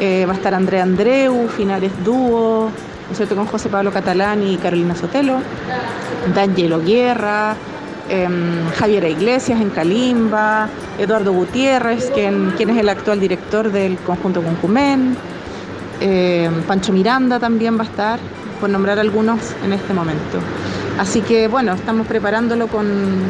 Eh, 0.00 0.26
va 0.26 0.32
a 0.32 0.36
estar 0.36 0.54
Andrea 0.54 0.84
Andreu, 0.84 1.48
Finares 1.48 1.90
Dúo, 2.04 2.70
¿no 3.18 3.36
con 3.36 3.46
José 3.46 3.68
Pablo 3.68 3.90
Catalán 3.90 4.46
y 4.46 4.56
Carolina 4.58 4.94
Sotelo, 4.94 5.40
D'Angelo 6.34 6.80
Guerra, 6.80 7.56
eh, 8.08 8.28
Javier 8.76 9.04
Iglesias 9.04 9.60
en 9.60 9.70
Calimba, 9.70 10.68
Eduardo 10.98 11.32
Gutiérrez, 11.32 12.10
quien, 12.10 12.52
es 12.58 12.76
el 12.76 12.88
actual 12.88 13.18
director 13.18 13.72
del 13.72 13.96
conjunto 13.98 14.42
Concumén, 14.42 15.16
eh, 16.00 16.50
Pancho 16.66 16.92
Miranda 16.92 17.38
también 17.38 17.76
va 17.76 17.82
a 17.82 17.86
estar, 17.86 18.18
por 18.60 18.70
nombrar 18.70 18.98
algunos 18.98 19.38
en 19.64 19.72
este 19.72 19.94
momento. 19.94 20.38
Así 20.98 21.20
que 21.20 21.46
bueno, 21.46 21.74
estamos 21.74 22.06
preparándolo 22.06 22.66
con, 22.66 22.86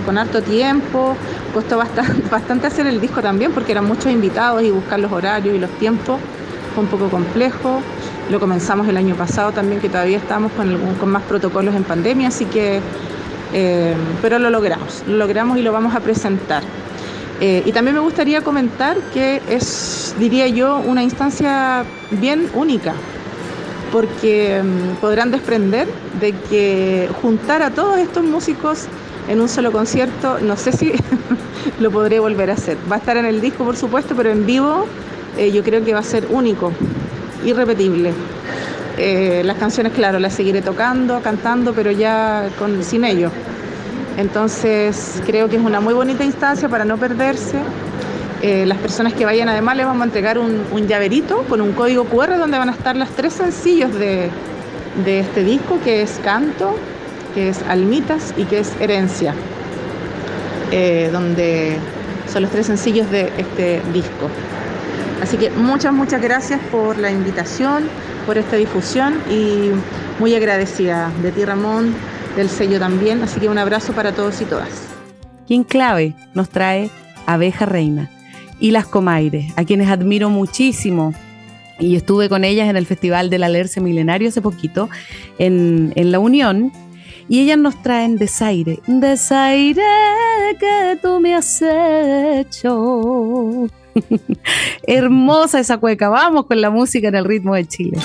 con 0.06 0.16
harto 0.16 0.42
tiempo, 0.42 1.14
costó 1.52 1.78
bastante, 2.30 2.66
hacer 2.66 2.86
el 2.86 3.00
disco 3.00 3.20
también 3.20 3.52
porque 3.52 3.72
eran 3.72 3.86
muchos 3.86 4.10
invitados 4.10 4.62
y 4.62 4.70
buscar 4.70 4.98
los 4.98 5.12
horarios 5.12 5.54
y 5.54 5.58
los 5.58 5.70
tiempos 5.72 6.18
fue 6.74 6.84
un 6.84 6.90
poco 6.90 7.08
complejo. 7.10 7.80
Lo 8.30 8.40
comenzamos 8.40 8.88
el 8.88 8.96
año 8.96 9.14
pasado 9.14 9.52
también, 9.52 9.80
que 9.80 9.88
todavía 9.88 10.18
estamos 10.18 10.52
con 10.52 11.10
más 11.10 11.22
protocolos 11.22 11.74
en 11.74 11.84
pandemia, 11.84 12.28
así 12.28 12.44
que, 12.44 12.80
eh, 13.54 13.94
pero 14.20 14.38
lo 14.38 14.50
logramos, 14.50 15.02
lo 15.06 15.16
logramos 15.16 15.56
y 15.58 15.62
lo 15.62 15.72
vamos 15.72 15.94
a 15.94 16.00
presentar. 16.00 16.62
Eh, 17.40 17.62
y 17.64 17.72
también 17.72 17.94
me 17.94 18.00
gustaría 18.00 18.42
comentar 18.42 18.96
que 19.14 19.40
es, 19.48 20.14
diría 20.18 20.48
yo, 20.48 20.78
una 20.78 21.02
instancia 21.02 21.84
bien 22.10 22.48
única, 22.52 22.94
porque 23.92 24.60
um, 24.60 24.96
podrán 24.96 25.30
desprender 25.30 25.86
de 26.20 26.32
que 26.32 27.08
juntar 27.22 27.62
a 27.62 27.70
todos 27.70 27.98
estos 27.98 28.24
músicos 28.24 28.86
en 29.28 29.40
un 29.40 29.48
solo 29.48 29.70
concierto, 29.70 30.38
no 30.40 30.56
sé 30.56 30.72
si 30.72 30.92
lo 31.80 31.90
podré 31.90 32.18
volver 32.18 32.50
a 32.50 32.54
hacer. 32.54 32.76
Va 32.90 32.96
a 32.96 32.98
estar 32.98 33.16
en 33.16 33.26
el 33.26 33.40
disco, 33.40 33.64
por 33.64 33.76
supuesto, 33.76 34.14
pero 34.16 34.30
en 34.30 34.44
vivo 34.44 34.86
eh, 35.36 35.52
yo 35.52 35.62
creo 35.62 35.84
que 35.84 35.92
va 35.92 36.00
a 36.00 36.04
ser 36.04 36.26
único, 36.30 36.72
irrepetible. 37.44 38.12
Eh, 38.96 39.42
las 39.44 39.58
canciones, 39.58 39.92
claro, 39.92 40.18
las 40.18 40.34
seguiré 40.34 40.60
tocando, 40.60 41.20
cantando, 41.20 41.72
pero 41.72 41.92
ya 41.92 42.48
con, 42.58 42.82
sin 42.82 43.04
ellos. 43.04 43.30
Entonces 44.18 45.22
creo 45.24 45.48
que 45.48 45.56
es 45.56 45.62
una 45.62 45.80
muy 45.80 45.94
bonita 45.94 46.24
instancia 46.24 46.68
para 46.68 46.84
no 46.84 46.98
perderse. 46.98 47.60
Eh, 48.42 48.66
las 48.66 48.78
personas 48.78 49.14
que 49.14 49.24
vayan 49.24 49.48
además 49.48 49.76
les 49.76 49.86
vamos 49.86 50.02
a 50.02 50.04
entregar 50.06 50.38
un, 50.38 50.88
llaverito 50.88 51.44
con 51.48 51.60
un 51.60 51.72
código 51.72 52.04
QR 52.04 52.36
donde 52.36 52.58
van 52.58 52.68
a 52.68 52.72
estar 52.72 52.96
las 52.96 53.10
tres 53.10 53.32
sencillos 53.32 53.94
de, 53.94 54.28
de 55.04 55.20
este 55.20 55.44
disco, 55.44 55.78
que 55.84 56.02
es 56.02 56.20
Canto, 56.24 56.74
que 57.32 57.48
es 57.50 57.62
Almitas 57.68 58.34
y 58.36 58.44
que 58.44 58.58
es 58.58 58.72
Herencia, 58.80 59.34
eh, 60.72 61.10
donde 61.12 61.76
son 62.32 62.42
los 62.42 62.50
tres 62.50 62.66
sencillos 62.66 63.08
de 63.12 63.32
este 63.38 63.80
disco. 63.92 64.28
Así 65.22 65.36
que 65.36 65.50
muchas, 65.50 65.92
muchas 65.92 66.20
gracias 66.20 66.60
por 66.72 66.98
la 66.98 67.12
invitación, 67.12 67.84
por 68.26 68.36
esta 68.36 68.56
difusión 68.56 69.14
y 69.30 69.70
muy 70.18 70.34
agradecida 70.34 71.12
de 71.22 71.30
ti 71.30 71.44
Ramón, 71.44 71.94
del 72.38 72.48
sello 72.48 72.78
también. 72.78 73.22
Así 73.22 73.40
que 73.40 73.48
un 73.48 73.58
abrazo 73.58 73.92
para 73.92 74.12
todos 74.12 74.40
y 74.40 74.44
todas. 74.44 74.88
Quien 75.46 75.64
clave 75.64 76.14
nos 76.34 76.48
trae 76.48 76.90
Abeja 77.26 77.66
Reina 77.66 78.10
y 78.60 78.70
las 78.70 78.86
Comaires, 78.86 79.52
a 79.56 79.64
quienes 79.64 79.88
admiro 79.88 80.30
muchísimo. 80.30 81.12
Y 81.78 81.96
estuve 81.96 82.28
con 82.28 82.44
ellas 82.44 82.68
en 82.68 82.76
el 82.76 82.86
Festival 82.86 83.30
del 83.30 83.44
Alerce 83.44 83.80
Milenario 83.80 84.28
hace 84.28 84.40
poquito 84.40 84.88
en, 85.38 85.92
en 85.96 86.12
La 86.12 86.18
Unión. 86.18 86.72
Y 87.28 87.40
ellas 87.40 87.58
nos 87.58 87.80
traen 87.82 88.16
desaire, 88.16 88.80
desaire 88.86 89.82
que 90.58 90.98
tú 91.02 91.20
me 91.20 91.34
has 91.34 91.62
hecho. 91.62 93.68
Hermosa 94.86 95.60
esa 95.60 95.78
cueca. 95.78 96.08
Vamos 96.08 96.46
con 96.46 96.60
la 96.60 96.70
música 96.70 97.08
en 97.08 97.16
el 97.16 97.24
ritmo 97.24 97.54
de 97.54 97.66
Chile. 97.66 97.98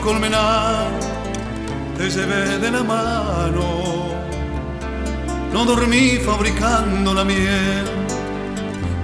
Colmenar, 0.00 0.86
te 1.96 2.10
llevé 2.10 2.58
de 2.58 2.70
la 2.70 2.82
mano. 2.82 4.10
No 5.52 5.64
dormí 5.64 6.16
fabricando 6.24 7.12
la 7.12 7.24
miel 7.24 7.86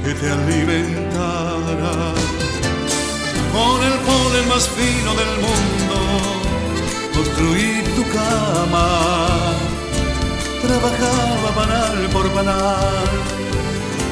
que 0.05 0.15
te 0.15 0.31
alimentara. 0.31 2.15
con 3.53 3.83
el 3.83 3.97
polen 4.09 4.49
más 4.49 4.69
fino 4.69 5.15
del 5.21 5.33
mundo, 5.47 5.99
construí 7.15 7.83
tu 7.97 8.05
cama, 8.19 8.89
trabajaba 10.63 11.51
banal 11.57 12.09
por 12.13 12.27
banal, 12.35 13.09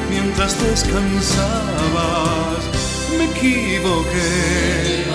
mientras 0.09 0.51
descansabas, 0.61 2.59
me 3.17 3.25
equivoqué, 3.25 5.05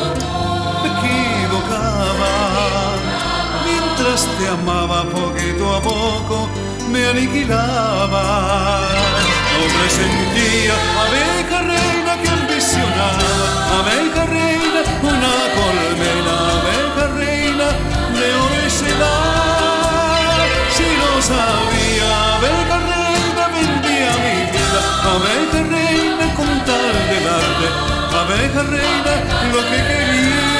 mientras 3.64 4.26
te 4.38 4.48
amaba 4.48 5.04
poquito 5.04 5.74
a 5.74 5.80
poco, 5.82 6.48
me 6.90 7.06
aniquilaba. 7.06 8.80
No 9.54 9.62
presentía 9.78 10.74
abeja 11.04 11.58
reina 11.62 12.12
que 12.22 12.28
ambicionaba, 12.28 13.40
abeja 13.80 14.26
reina, 14.26 14.80
una 15.02 15.34
colmena, 15.58 16.34
abeja 16.56 17.04
reina 17.14 17.68
de 18.16 18.70
sedal. 18.70 20.40
Si 20.76 20.88
no 21.00 21.10
sabía, 21.30 22.10
abeja 22.36 22.76
reina 22.92 23.44
vendía 23.56 24.12
mi 24.24 24.36
vida, 24.52 24.80
abeja 25.14 25.60
reina 25.74 26.26
con 26.34 26.50
tal 26.64 26.94
de 27.10 27.18
darte, 27.26 27.66
abeja 28.22 28.62
reina 28.62 29.12
lo 29.52 29.60
que 29.70 29.78
quería. 29.88 30.59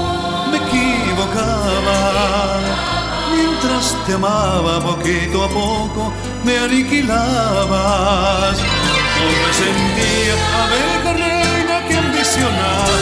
Mientras 3.33 3.95
te 4.05 4.13
amaba 4.13 4.79
poquito 4.81 5.45
a 5.45 5.49
poco, 5.49 6.11
me 6.43 6.57
aniquilabas. 6.57 8.57
No 8.57 9.25
me 9.27 9.53
sentía 9.53 10.33
abeja 10.63 11.13
reina 11.13 11.85
que 11.87 11.95
ambicionaba, 11.97 12.97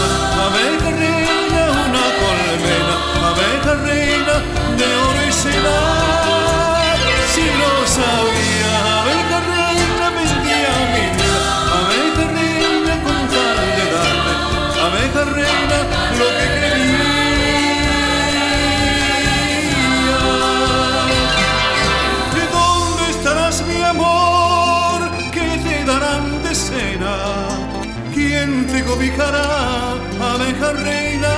abeja 0.45 0.91
reina 0.91 1.63
una 1.85 2.05
colmena, 2.21 2.95
abeja 3.29 3.73
reina 3.85 4.35
de 4.77 4.87
oro 5.07 5.21
y 5.27 5.31
sedal. 5.31 6.97
Si 7.33 7.45
lo 7.59 7.71
sabía, 7.87 8.71
abeja 9.01 9.37
reina 9.53 10.05
vendía 10.17 10.73
mi 10.93 11.05
vida, 11.17 11.43
abeja 11.79 12.23
reina 12.37 12.93
con 13.05 13.19
tal 13.33 13.57
de 13.77 13.85
darme 13.95 14.33
abeja 14.85 15.21
reina 15.25 15.77
lo 16.19 16.27
que 16.37 16.45
quería. 16.59 16.98
cantará, 29.29 29.93
abeja 30.33 30.71
reina. 30.73 31.35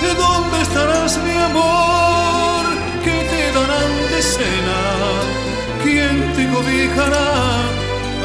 ¿De 0.00 0.14
dónde 0.14 0.62
estarás, 0.62 1.18
mi 1.18 1.36
amor? 1.36 2.64
¿Qué 3.04 3.16
te 3.30 3.52
darán 3.58 3.92
de 4.10 4.22
cena? 4.22 4.80
¿Quién 5.82 6.32
te 6.34 6.48
cobijará, 6.48 7.28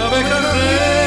abeja 0.05 0.39
reina? 0.53 1.04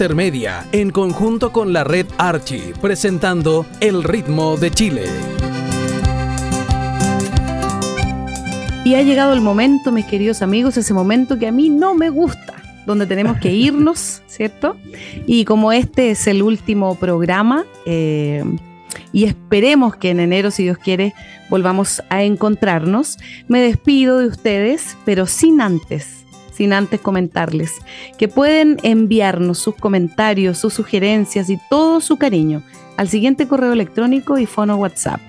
Master 0.00 0.16
Media, 0.16 0.66
en 0.72 0.88
conjunto 0.88 1.52
con 1.52 1.74
la 1.74 1.84
red 1.84 2.06
Archie, 2.16 2.72
presentando 2.80 3.66
El 3.80 4.02
ritmo 4.02 4.56
de 4.56 4.70
Chile. 4.70 5.04
Y 8.82 8.94
ha 8.94 9.02
llegado 9.02 9.34
el 9.34 9.42
momento, 9.42 9.92
mis 9.92 10.06
queridos 10.06 10.40
amigos, 10.40 10.78
ese 10.78 10.94
momento 10.94 11.38
que 11.38 11.48
a 11.48 11.52
mí 11.52 11.68
no 11.68 11.94
me 11.94 12.08
gusta, 12.08 12.62
donde 12.86 13.04
tenemos 13.06 13.36
que 13.40 13.52
irnos, 13.52 14.22
¿cierto? 14.26 14.78
Y 15.26 15.44
como 15.44 15.70
este 15.70 16.12
es 16.12 16.26
el 16.26 16.42
último 16.42 16.94
programa, 16.94 17.66
eh, 17.84 18.42
y 19.12 19.24
esperemos 19.24 19.96
que 19.96 20.08
en 20.08 20.20
enero, 20.20 20.50
si 20.50 20.62
Dios 20.62 20.78
quiere, 20.78 21.12
volvamos 21.50 22.02
a 22.08 22.22
encontrarnos, 22.22 23.18
me 23.48 23.60
despido 23.60 24.16
de 24.16 24.28
ustedes, 24.28 24.96
pero 25.04 25.26
sin 25.26 25.60
antes 25.60 26.19
sin 26.60 26.72
antes 26.74 27.00
comentarles 27.00 27.72
que 28.18 28.28
pueden 28.28 28.76
enviarnos 28.82 29.56
sus 29.56 29.74
comentarios, 29.76 30.58
sus 30.58 30.74
sugerencias 30.74 31.48
y 31.48 31.58
todo 31.70 32.02
su 32.02 32.18
cariño 32.18 32.62
al 32.98 33.08
siguiente 33.08 33.48
correo 33.48 33.72
electrónico 33.72 34.36
y 34.36 34.44
fono 34.44 34.76
WhatsApp, 34.76 35.22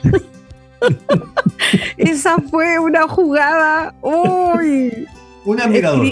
Esa 1.98 2.38
fue 2.38 2.80
una 2.80 3.08
jugada. 3.08 3.94
Uy. 4.02 5.08
Un 5.46 5.60
admirador. 5.60 6.06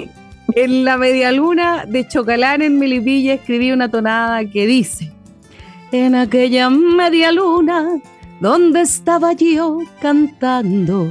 en 0.56 0.86
la 0.86 0.98
media 0.98 1.32
luna 1.32 1.86
de 1.88 2.08
Chocalán 2.08 2.62
en 2.62 2.80
Melipilla 2.80 3.34
escribí 3.34 3.72
una 3.72 3.90
tonada 3.90 4.46
que 4.46 4.66
dice: 4.66 5.12
En 5.92 6.16
aquella 6.16 6.70
media 6.70 7.32
luna 7.32 8.00
donde 8.40 8.82
estaba 8.82 9.34
yo 9.34 9.80
cantando, 10.02 11.08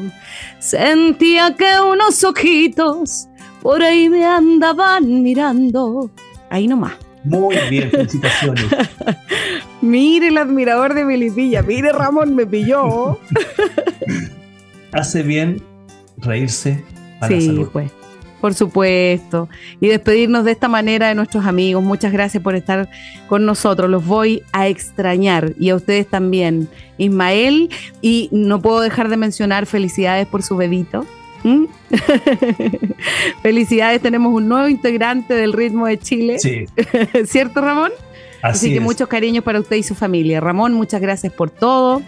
sentía 0.58 1.54
que 1.54 1.80
unos 1.80 2.24
ojitos 2.24 3.28
por 3.62 3.82
ahí 3.82 4.08
me 4.08 4.24
andaban 4.24 5.22
mirando. 5.22 6.10
Ahí 6.50 6.66
nomás. 6.66 6.94
Muy 7.24 7.56
bien, 7.68 7.90
felicitaciones. 7.90 8.64
mire 9.80 10.28
el 10.28 10.38
admirador 10.38 10.94
de 10.94 11.04
Melipilla, 11.04 11.62
mire 11.62 11.92
Ramón, 11.92 12.34
me 12.34 12.46
pilló. 12.46 13.18
Hace 14.92 15.22
bien 15.22 15.62
reírse 16.16 16.84
para 17.20 17.28
sí, 17.28 17.46
la 17.46 17.52
salud. 17.52 17.68
Pues, 17.72 17.92
por 18.40 18.54
supuesto. 18.54 19.48
Y 19.80 19.88
despedirnos 19.88 20.44
de 20.44 20.52
esta 20.52 20.68
manera 20.68 21.08
de 21.08 21.14
nuestros 21.14 21.44
amigos. 21.44 21.82
Muchas 21.82 22.12
gracias 22.12 22.42
por 22.42 22.54
estar 22.54 22.88
con 23.26 23.44
nosotros. 23.44 23.90
Los 23.90 24.06
voy 24.06 24.42
a 24.52 24.68
extrañar 24.68 25.54
y 25.58 25.70
a 25.70 25.76
ustedes 25.76 26.06
también. 26.06 26.68
Ismael, 26.98 27.70
y 28.00 28.28
no 28.32 28.60
puedo 28.60 28.80
dejar 28.80 29.08
de 29.08 29.16
mencionar 29.16 29.66
felicidades 29.66 30.26
por 30.26 30.42
su 30.42 30.56
bebito. 30.56 31.06
¿Mm? 31.44 31.66
Felicidades, 33.42 34.02
tenemos 34.02 34.34
un 34.34 34.48
nuevo 34.48 34.68
integrante 34.68 35.34
del 35.34 35.52
ritmo 35.52 35.86
de 35.86 35.98
Chile. 35.98 36.38
Sí. 36.38 36.64
¿Cierto, 37.26 37.60
Ramón? 37.60 37.92
Así, 38.42 38.70
que 38.70 38.76
es. 38.76 38.82
muchos 38.82 39.08
cariños 39.08 39.44
para 39.44 39.60
usted 39.60 39.76
y 39.76 39.82
su 39.82 39.94
familia. 39.94 40.40
Ramón, 40.40 40.72
muchas 40.74 41.00
gracias 41.00 41.32
por 41.32 41.50
todo 41.50 42.02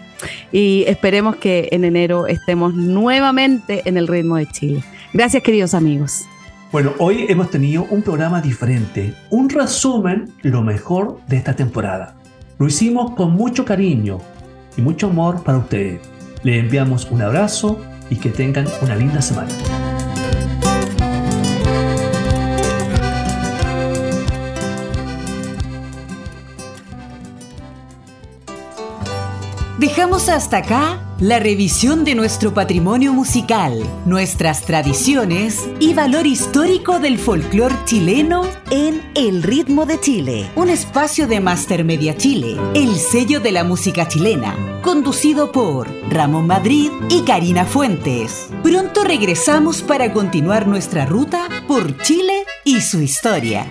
y 0.51 0.83
esperemos 0.87 1.35
que 1.35 1.69
en 1.71 1.83
enero 1.83 2.27
estemos 2.27 2.73
nuevamente 2.73 3.81
en 3.85 3.97
el 3.97 4.07
ritmo 4.07 4.37
de 4.37 4.47
Chile. 4.47 4.83
Gracias, 5.13 5.43
queridos 5.43 5.73
amigos. 5.73 6.25
Bueno, 6.71 6.93
hoy 6.99 7.25
hemos 7.27 7.49
tenido 7.49 7.85
un 7.89 8.01
programa 8.01 8.41
diferente, 8.41 9.13
un 9.29 9.49
resumen 9.49 10.31
de 10.41 10.49
lo 10.51 10.61
mejor 10.61 11.19
de 11.27 11.35
esta 11.35 11.53
temporada. 11.53 12.15
Lo 12.59 12.67
hicimos 12.67 13.11
con 13.15 13.33
mucho 13.33 13.65
cariño 13.65 14.19
y 14.77 14.81
mucho 14.81 15.07
amor 15.07 15.43
para 15.43 15.57
ustedes. 15.57 15.99
Les 16.43 16.63
enviamos 16.63 17.11
un 17.11 17.21
abrazo 17.23 17.81
y 18.09 18.15
que 18.15 18.29
tengan 18.29 18.67
una 18.81 18.95
linda 18.95 19.21
semana. 19.21 19.49
Dejamos 29.77 30.29
hasta 30.29 30.57
acá 30.57 30.99
la 31.19 31.39
revisión 31.39 32.03
de 32.03 32.13
nuestro 32.13 32.53
patrimonio 32.53 33.13
musical, 33.13 33.81
nuestras 34.05 34.65
tradiciones 34.65 35.67
y 35.79 35.93
valor 35.93 36.27
histórico 36.27 36.99
del 36.99 37.17
folclore 37.17 37.75
chileno 37.85 38.43
en 38.69 39.01
El 39.15 39.41
Ritmo 39.41 39.85
de 39.85 39.99
Chile, 39.99 40.51
un 40.55 40.69
espacio 40.69 41.27
de 41.27 41.39
Master 41.39 41.85
Media 41.85 42.17
Chile, 42.17 42.57
el 42.75 42.95
sello 42.95 43.39
de 43.39 43.51
la 43.53 43.63
música 43.63 44.07
chilena, 44.07 44.55
conducido 44.83 45.51
por 45.51 45.87
Ramón 46.09 46.47
Madrid 46.47 46.91
y 47.09 47.21
Karina 47.21 47.65
Fuentes. 47.65 48.49
Pronto 48.63 49.03
regresamos 49.03 49.81
para 49.81 50.11
continuar 50.11 50.67
nuestra 50.67 51.05
ruta 51.05 51.47
por 51.67 51.97
Chile 52.03 52.43
y 52.65 52.81
su 52.81 53.01
historia. 53.01 53.67